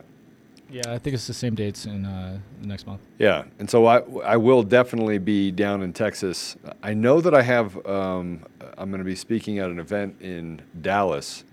[0.70, 3.00] Yeah, I think it's the same dates in uh, next month.
[3.18, 6.56] Yeah, and so I, I will definitely be down in Texas.
[6.82, 8.44] I know that I have, um,
[8.76, 11.44] I'm going to be speaking at an event in Dallas.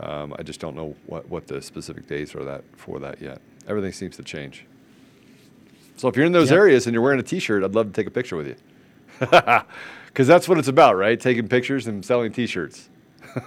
[0.00, 3.40] Um, I just don't know what, what the specific dates are that for that yet.
[3.66, 4.64] Everything seems to change.
[5.96, 6.56] So if you're in those Yep.
[6.58, 8.56] areas and you're wearing a T-shirt, I'd love to take a picture with you,
[10.06, 11.20] because that's what it's about, right?
[11.20, 12.88] Taking pictures and selling T-shirts.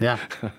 [0.00, 0.18] Yeah.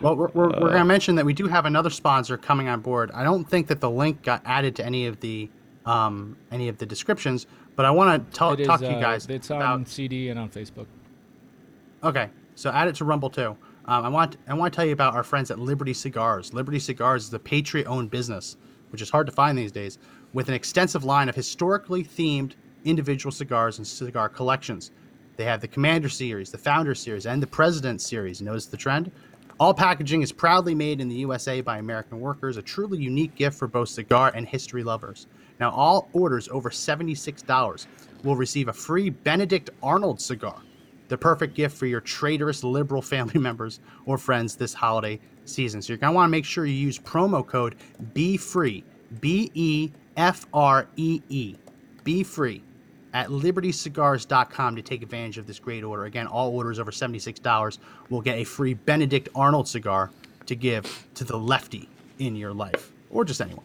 [0.00, 2.82] Well, we're, we're, we're going to mention that we do have another sponsor coming on
[2.82, 3.10] board.
[3.12, 5.50] I don't think that the link got added to any of the
[5.86, 9.00] um, any of the descriptions, but I want to talk is, talk to you uh,
[9.00, 9.88] guys It's on about.
[9.88, 10.86] CD and on Facebook.
[12.04, 13.56] Okay, so add it to Rumble too.
[13.86, 16.54] Um, I want I want to tell you about our friends at Liberty Cigars.
[16.54, 18.56] Liberty Cigars is a Patriot-owned business,
[18.90, 19.98] which is hard to find these days,
[20.32, 22.52] with an extensive line of historically themed
[22.84, 24.92] individual cigars and cigar collections.
[25.38, 28.42] They have the Commander Series, the Founder Series, and the President Series.
[28.42, 29.12] Notice the trend?
[29.60, 33.56] All packaging is proudly made in the USA by American workers, a truly unique gift
[33.56, 35.28] for both cigar and history lovers.
[35.60, 37.86] Now, all orders over $76
[38.24, 40.60] will receive a free Benedict Arnold cigar,
[41.06, 45.80] the perfect gift for your traitorous liberal family members or friends this holiday season.
[45.80, 47.76] So you're going to want to make sure you use promo code
[48.12, 48.82] BEFREE,
[49.20, 51.54] B E F R E E,
[52.02, 52.64] Be Free
[53.14, 56.04] at libertycigars.com to take advantage of this great order.
[56.04, 57.78] Again, all orders over $76
[58.10, 60.10] will get a free Benedict Arnold cigar
[60.46, 61.88] to give to the lefty
[62.18, 63.64] in your life or just anyone.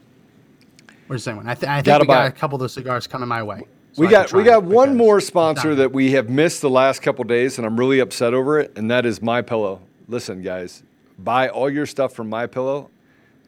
[1.10, 1.48] Or just anyone.
[1.48, 3.62] I, th- I think Gotta we got a couple of those cigars coming my way.
[3.92, 7.02] so we I got we got one more sponsor that we have missed the last
[7.02, 8.78] couple days, and I'm really upset over it.
[8.78, 9.82] And that is My Pillow.
[10.08, 10.84] Listen, guys,
[11.20, 12.90] buy all your stuff from My Pillow.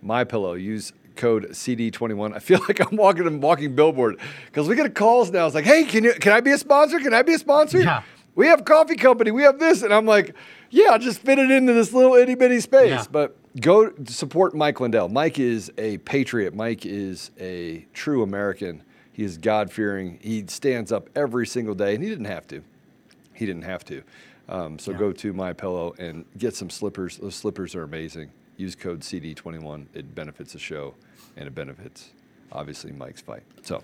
[0.01, 0.53] My Pillow.
[0.53, 2.35] Use code CD21.
[2.35, 5.45] I feel like I'm walking a walking billboard because we get calls now.
[5.45, 6.99] It's like, hey, can you can I be a sponsor?
[6.99, 7.79] Can I be a sponsor?
[7.79, 8.03] Yeah.
[8.35, 9.31] We have coffee company.
[9.31, 10.35] We have this, and I'm like,
[10.69, 12.89] yeah, I'll just fit it into this little itty bitty space.
[12.89, 13.05] Yeah.
[13.09, 15.07] But go support Mike Lindell.
[15.07, 16.53] Mike is a patriot.
[16.53, 18.83] Mike is a true American.
[19.13, 20.19] He is God fearing.
[20.21, 22.61] He stands up every single day, and he didn't have to.
[23.33, 24.03] He didn't have to.
[24.47, 27.17] Um, so go to My Pillow and get some slippers.
[27.17, 28.31] Those slippers are amazing.
[28.57, 29.87] Use code CD21.
[29.93, 30.95] It benefits the show,
[31.37, 32.09] and it benefits
[32.51, 33.43] obviously Mike's fight.
[33.63, 33.83] So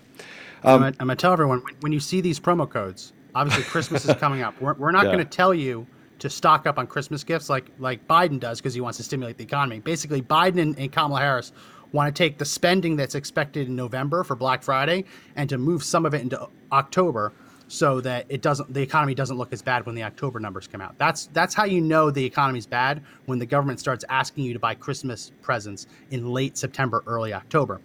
[0.64, 3.12] I'm gonna- um, I'm going to tell everyone when, when you see these promo codes,
[3.34, 4.58] obviously Christmas is coming up.
[4.60, 5.12] We're, we're not Yeah.
[5.12, 5.86] going to tell you
[6.20, 9.36] to stock up on Christmas gifts like like Biden does because he wants to stimulate
[9.38, 9.80] the economy.
[9.80, 11.52] Basically, Biden and, and Kamala Harris
[11.90, 15.04] want to take the spending that's expected in November for Black Friday
[15.36, 17.32] and to move some of it into October
[17.72, 20.82] so that it doesn't the economy doesn't look as bad when the October numbers come
[20.82, 20.96] out.
[20.98, 24.58] That's that's how you know the economy's bad when the government starts asking you to
[24.58, 27.80] buy Christmas presents in late September, early October.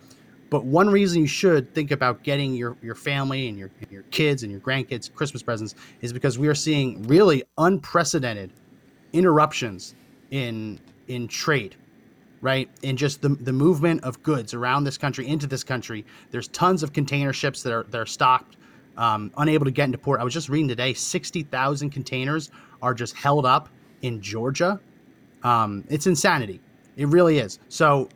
[0.49, 4.43] But one reason you should think about getting your, your family and your, your kids
[4.43, 8.51] and your grandkids Christmas presents is because we are seeing really unprecedented
[9.13, 9.95] interruptions
[10.31, 11.77] in in trade,
[12.41, 12.69] right?
[12.81, 16.05] In just the the movement of goods around this country into this country.
[16.31, 18.56] There's tons of container ships that are that are stopped,
[18.97, 20.19] um, unable to get into port.
[20.19, 23.69] I was just reading today, sixty thousand containers are just held up
[24.01, 24.79] in Georgia.
[25.43, 26.59] Um, it's insanity.
[26.95, 27.59] It really is.
[27.69, 28.09] So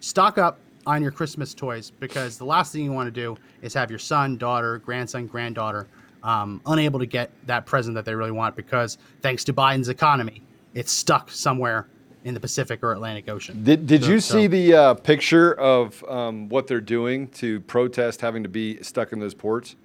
[0.00, 3.74] stock up on your Christmas toys because the last thing you want to do is
[3.74, 5.86] have your son, daughter, grandson, granddaughter
[6.22, 10.42] um, unable to get that present that they really want because thanks to Biden's economy,
[10.74, 11.88] it's stuck somewhere
[12.24, 13.62] in the Pacific or Atlantic Ocean.
[13.62, 17.60] Did, did So- you so- see the uh, picture of um, what they're doing to
[17.62, 19.76] protest having to be stuck in those ports?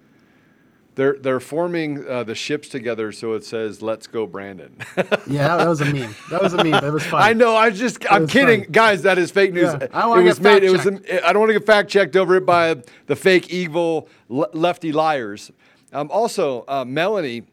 [0.95, 4.77] They're they're forming uh, the ships together so it says "Let's go, Brandon."
[5.25, 6.15] Yeah, that, that was a meme.
[6.29, 6.71] That was a meme.
[6.71, 7.23] That was funny.
[7.23, 7.55] I know.
[7.55, 8.71] I just I'm was kidding, funny.
[8.71, 9.01] guys.
[9.03, 9.73] That is fake news.
[9.73, 10.63] Yeah, I it was get made.
[10.63, 10.85] It was.
[10.85, 12.75] I don't want to get fact checked over it by
[13.07, 15.51] the fake evil le- lefty liars.
[15.93, 17.43] Um, also, uh, Melanie,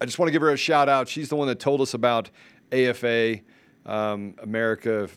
[0.00, 1.08] I just want to give her a shout out.
[1.08, 2.30] She's the one that told us about
[2.70, 3.40] AFA,
[3.84, 5.08] um, America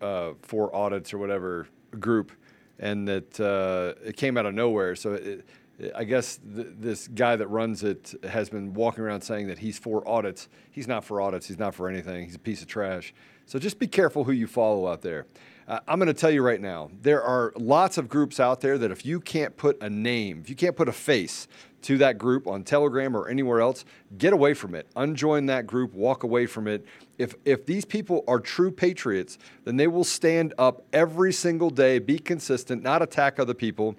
[0.00, 1.66] uh, for Audits or whatever
[1.98, 2.32] group,
[2.78, 4.94] and that uh, it came out of nowhere.
[4.96, 5.46] So it,
[5.94, 9.78] I guess th- this guy that runs it has been walking around saying that he's
[9.78, 10.48] for audits.
[10.70, 11.46] He's not for audits.
[11.46, 12.24] He's not for anything.
[12.24, 13.14] He's a piece of trash.
[13.46, 15.26] So just be careful who you follow out there.
[15.68, 18.78] Uh, I'm going to tell you right now, there are lots of groups out there
[18.78, 21.46] that if you can't put a name, if you can't put a face
[21.82, 23.84] to that group on Telegram or anywhere else,
[24.18, 24.86] get away from it.
[24.96, 26.84] Unjoin that group, walk away from it.
[27.18, 31.98] If, if these people are true patriots, then they will stand up every single day,
[31.98, 33.96] be consistent, not attack other people,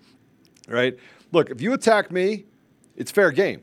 [0.67, 0.97] right?
[1.33, 2.45] Look, if you attack me,
[2.95, 3.61] it's fair game.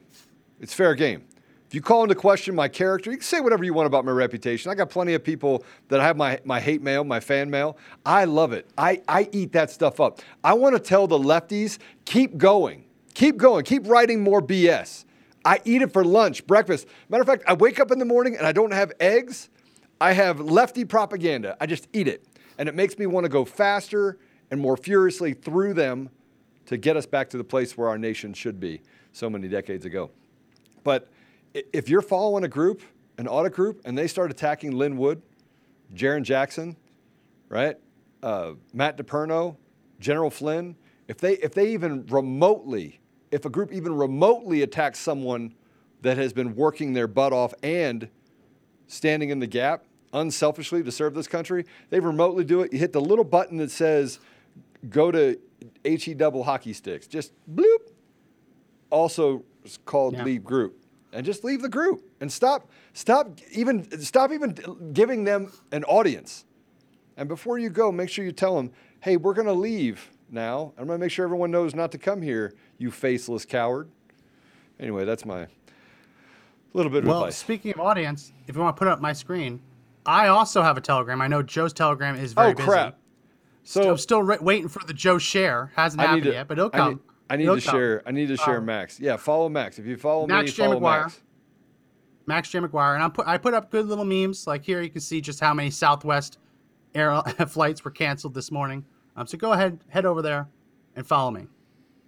[0.61, 1.23] It's fair game.
[1.69, 4.11] If you call into question my character, you can say whatever you want about my
[4.11, 4.73] reputation.
[4.73, 7.79] I got plenty of people that I have my, my hate mail, my fan mail.
[8.05, 8.69] I love it.
[8.77, 10.21] I, I eat that stuff up.
[10.43, 12.87] I want to tell the lefties keep going.
[13.15, 13.65] Keep going.
[13.65, 15.05] Keep writing more BS.
[15.45, 16.89] I eat it for lunch, breakfast.
[17.09, 19.49] Matter of fact, I wake up in the morning and I don't have eggs.
[20.01, 21.57] I have lefty propaganda.
[21.61, 22.25] I just eat it.
[22.59, 24.19] And it makes me want to go faster
[24.51, 26.11] and more furiously through them
[26.71, 29.85] to get us back to the place where our nation should be so many decades
[29.85, 30.09] ago.
[30.85, 31.09] But
[31.53, 32.81] if you're following a group,
[33.19, 35.21] an audit group, and they start attacking Lin Wood,
[35.93, 36.77] Jaron Jackson,
[37.49, 37.77] right,
[38.23, 39.57] uh, Matt DePerno,
[39.99, 40.77] General Flynn,
[41.09, 43.01] if they if they even remotely,
[43.33, 45.53] if a group even remotely attacks someone
[46.03, 48.09] that has been working their butt off and
[48.87, 52.73] standing in the gap unselfishly to serve this country, they remotely do it.
[52.73, 54.21] You hit the little button that says
[54.89, 55.37] go to
[55.85, 57.07] HE double hockey sticks.
[57.07, 57.91] Just bloop.
[58.91, 60.25] Also it's called Yeah.
[60.25, 60.77] leave group.
[61.13, 64.55] And just leave the group and stop stop even stop even
[64.93, 66.45] giving them an audience.
[67.17, 70.73] And before you go, make sure you tell them, hey, we're going to leave now.
[70.79, 73.91] I'm going to make sure everyone knows not to come here, you faceless coward.
[74.79, 75.47] Anyway, that's my
[76.73, 77.37] little bit of Well, advice.
[77.37, 79.61] speaking of audience, if you want to put up my screen,
[80.07, 81.21] I also have a Telegram.
[81.21, 82.99] I know Joe's Telegram is very oh, crap.
[83.71, 85.71] So I'm still re- waiting for the Joe share.
[85.77, 86.89] Hasn't I happened to, yet, but it'll I come.
[86.91, 86.99] need,
[87.31, 87.61] I need to come.
[87.61, 88.03] share.
[88.07, 88.99] I need to share Um, Max.
[88.99, 89.79] Yeah, follow Max.
[89.79, 90.63] If you follow Max me, J.
[90.65, 91.03] follow McGuire.
[91.03, 91.21] Max.
[92.27, 92.59] Max J.
[92.61, 94.47] McGuire, and I put I put up good little memes.
[94.47, 96.39] Like here, you can see just how many Southwest
[96.95, 98.85] air flights were canceled this morning.
[99.17, 100.49] Um, so go ahead, head over there,
[100.97, 101.47] and follow me,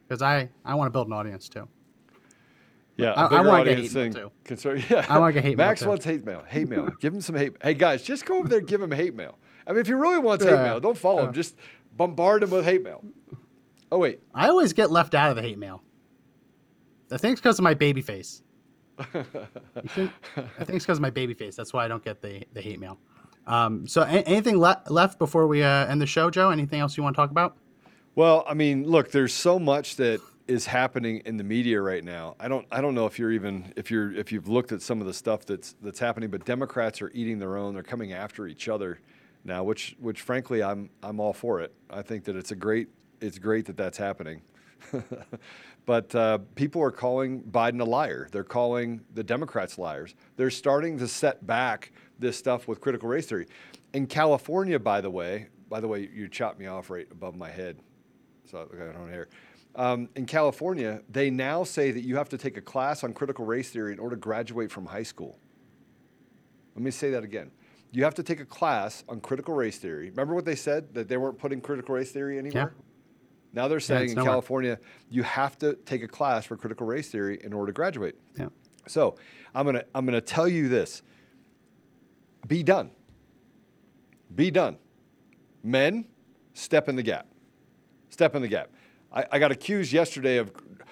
[0.09, 1.69] because I I want to build an audience too.
[2.97, 4.31] Yeah, I- I bigger wanna get hate mail, too.
[4.45, 6.45] Concern, yeah, I wanna get hate mail, Max wants hate mail.
[6.47, 6.91] Hate mail.
[7.01, 7.55] give him some hate.
[7.63, 9.39] Hey guys, just go over there, and give him hate mail.
[9.67, 11.33] I mean, if he really wants hate Yeah, mail, don't follow him.
[11.33, 11.57] Just
[11.97, 13.05] bombard him with hate mail.
[13.91, 15.83] Oh wait, I always get left out of the hate mail.
[17.11, 18.43] I think it's because of my baby face.
[18.99, 20.11] I think
[20.59, 21.57] it's because of my baby face.
[21.57, 22.99] That's why I don't get the, the hate mail.
[23.47, 26.51] Um, so, a- anything le- left before we uh, end the show, Joe?
[26.51, 27.57] Anything else you want to talk about?
[28.15, 32.37] Well, I mean, look, there's so much that is happening in the media right now.
[32.39, 35.01] I don't I don't know if you're even if you're if you've looked at some
[35.01, 37.75] of the stuff that's that's happening, but Democrats are eating their own.
[37.75, 38.99] They're coming after each other
[39.45, 41.75] now, which which frankly I'm I'm all for it.
[41.91, 42.89] I think that it's a great
[43.21, 44.43] it's great that that's happening.
[45.87, 48.29] but uh, people are calling Biden a liar.
[48.33, 50.15] They're calling the Democrats liars.
[50.37, 53.47] They're starting to set back this stuff with critical race theory.
[53.93, 57.51] In California, by the way, by the way, you chopped me off right above my
[57.51, 57.79] head
[58.53, 59.29] so I don't hear.
[59.75, 63.47] Um, in California, they now say that you have to take a class on critical
[63.47, 65.39] race theory in order to graduate from high school.
[66.75, 67.51] Let me say that again.
[67.93, 70.11] You have to take a class on critical race theory.
[70.11, 72.75] Remember what they said that they weren't putting critical race theory anywhere?
[72.75, 72.83] Yeah.
[73.53, 74.33] Now they're saying it's in nowhere.
[74.33, 74.79] California
[75.11, 78.17] you have to take a class for critical race theory in order to graduate.
[78.37, 78.49] Yeah.
[78.89, 79.17] So
[79.55, 81.03] I'm gonna I'm gonna tell you this.
[82.49, 82.91] Be done.
[84.35, 84.79] Be done.
[85.63, 86.07] Men,
[86.55, 87.27] step in the gap.
[88.09, 88.71] Step in the gap.
[89.13, 90.51] I, I got accused yesterday of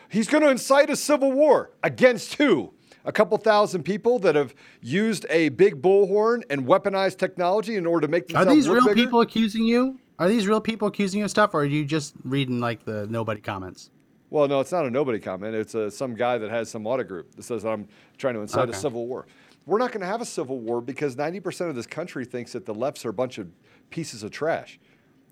[0.09, 2.75] he's going to incite a civil war against who?
[3.05, 8.07] A couple thousand people that have used a big bullhorn and weaponized technology in order
[8.07, 8.47] to make themselves.
[8.49, 8.95] Are these real bigger?
[8.95, 9.99] people accusing you?
[10.19, 13.07] Are these real people accusing you of stuff, or are you just reading like the
[13.09, 13.91] nobody comments?
[14.29, 15.55] Well, no, it's not a nobody comment.
[15.55, 17.89] It's a, some guy that has some audit group that says I'm
[18.19, 18.77] trying to incite Okay.
[18.77, 19.27] a civil war.
[19.67, 22.65] We're not going to have a civil war because 90% of this country thinks that
[22.67, 23.49] the lefts are a bunch of
[23.91, 24.79] pieces of trash.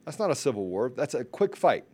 [0.05, 0.91] That's not a civil war.
[0.95, 1.85] That's a quick fight.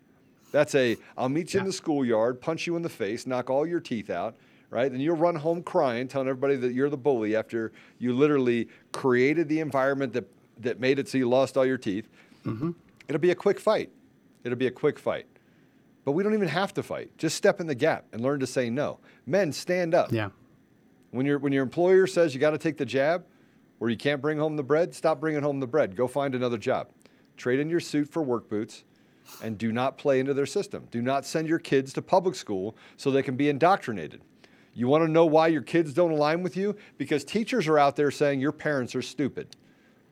[0.53, 3.67] That's a I'll meet you in the schoolyard, punch you in the face, knock all
[3.67, 4.37] your teeth out,
[4.75, 4.91] right?
[4.91, 9.49] Then you'll run home crying, telling everybody that you're the bully after you literally created
[9.49, 10.25] the environment that
[10.59, 12.09] that made it so you lost all your teeth.
[12.45, 12.73] Mm-hmm.
[13.09, 13.91] It'll be a quick fight.
[14.43, 15.27] It'll be a quick fight.
[16.05, 17.17] But we don't even have to fight.
[17.19, 18.99] Just step in the gap and learn to say no.
[19.27, 20.11] Men, stand up.
[20.13, 20.31] Yeah.
[21.13, 23.25] When your when your employer says you got to take the jab,
[23.79, 25.95] or you can't bring home the bread, stop bringing home the bread.
[25.95, 26.89] Go find another job.
[27.37, 28.83] Trade in your suit for work boots,
[29.41, 30.89] and do not play into their system.
[30.91, 34.21] Do not send your kids to public school so they can be indoctrinated.
[34.75, 36.77] You want to know why your kids don't align with you?
[36.99, 39.57] Because teachers are out there saying your parents are stupid.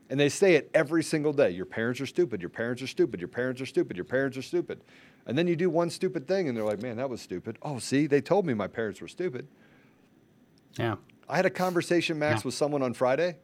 [0.09, 1.49] And they say it every single day.
[1.51, 2.41] Your parents are stupid.
[2.41, 3.19] Your parents are stupid.
[3.19, 3.97] Your parents are stupid.
[3.97, 4.81] Your parents are stupid.
[5.25, 7.57] And then you do one stupid thing and they're like, man, that was stupid.
[7.61, 9.47] Oh, see, they told me my parents were stupid.
[10.77, 10.95] Yeah.
[11.29, 12.47] I had a conversation, Max, Yeah.
[12.47, 13.37] with someone on Friday.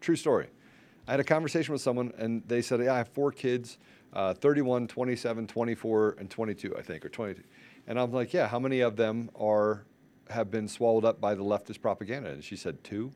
[0.00, 0.48] True story.
[1.06, 3.78] I had a conversation with someone, and they said, Yeah, I have four kids
[4.12, 7.42] uh, 31, 27, 24, and 22, I think, or 22.
[7.86, 9.84] And I'm like, Yeah, how many of them are
[10.30, 12.30] have been swallowed up by the leftist propaganda?
[12.30, 13.12] And she said, Two.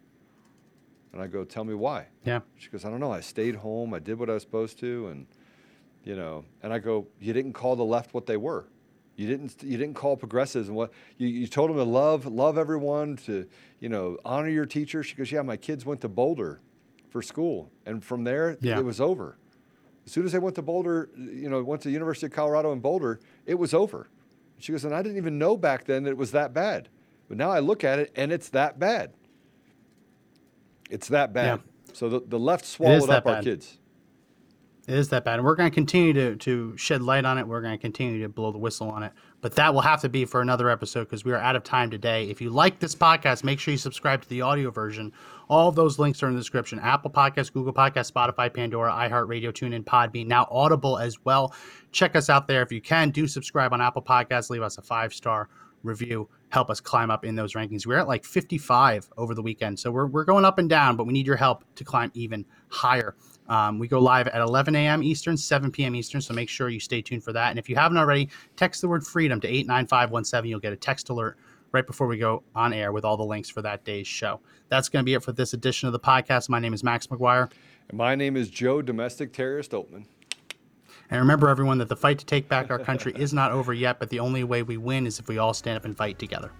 [1.12, 2.06] And I go, Tell me why.
[2.24, 2.40] Yeah.
[2.56, 3.12] She goes, I don't know.
[3.12, 3.94] I stayed home.
[3.94, 5.26] I did what I was supposed to, and
[6.04, 6.44] you know.
[6.62, 8.66] And I go, you didn't call the left what they were.
[9.16, 9.62] You didn't.
[9.62, 13.46] You didn't call progressives and what you, you told them to love, love everyone, to
[13.80, 15.02] you know, honor your teacher.
[15.02, 16.60] She goes, yeah, my kids went to Boulder
[17.10, 18.78] for school, and from there Yeah.
[18.78, 19.36] it was over.
[20.06, 22.72] As soon as they went to Boulder, you know, went to the University of Colorado
[22.72, 24.08] in Boulder, it was over.
[24.58, 26.88] She goes, and I didn't even know back then that it was that bad,
[27.30, 29.12] but now I look at it and it's that bad.
[30.90, 31.60] It's that bad.
[31.60, 31.92] Yeah.
[31.94, 33.78] So the, the left swallowed up our kids.
[34.88, 35.38] It is that bad.
[35.38, 37.46] And we're going to continue to, to shed light on it.
[37.46, 39.12] We're going to continue to blow the whistle on it.
[39.42, 41.88] But that will have to be for another episode because we are out of time
[41.88, 42.28] today.
[42.28, 45.12] If you like this podcast, make sure you subscribe to the audio version.
[45.48, 49.52] All of those links are in the description Apple Podcasts, Google Podcasts, Spotify, Pandora, iHeartRadio,
[49.52, 51.54] TuneIn, Podbean, now Audible as well.
[51.92, 52.62] Check us out there.
[52.62, 54.50] If you can, do subscribe on Apple Podcasts.
[54.50, 55.48] Leave us a five star
[55.82, 56.28] review.
[56.50, 57.86] Help us climb up in those rankings.
[57.86, 59.78] We're at like 55 over the weekend.
[59.78, 62.44] So we're, we're going up and down, but we need your help to climb even
[62.68, 63.14] higher.
[63.48, 65.02] Um, we go live at 11 a.m.
[65.02, 65.96] Eastern, 7 p.m.
[65.96, 67.50] Eastern, so make sure you stay tuned for that.
[67.50, 70.50] And if you haven't already, text the word freedom to 89517.
[70.50, 71.36] You'll get a text alert
[71.72, 74.40] right before we go on air with all the links for that day's show.
[74.68, 76.48] That's going to be it for this edition of the podcast.
[76.48, 77.50] My name is Max McGuire.
[77.88, 80.06] And my name is Joe Domestic Terrorist Oltmann.
[81.10, 83.98] And remember, everyone, that the fight to take back our country is not over yet,
[83.98, 86.52] but the only way we win is if we all stand up and fight together.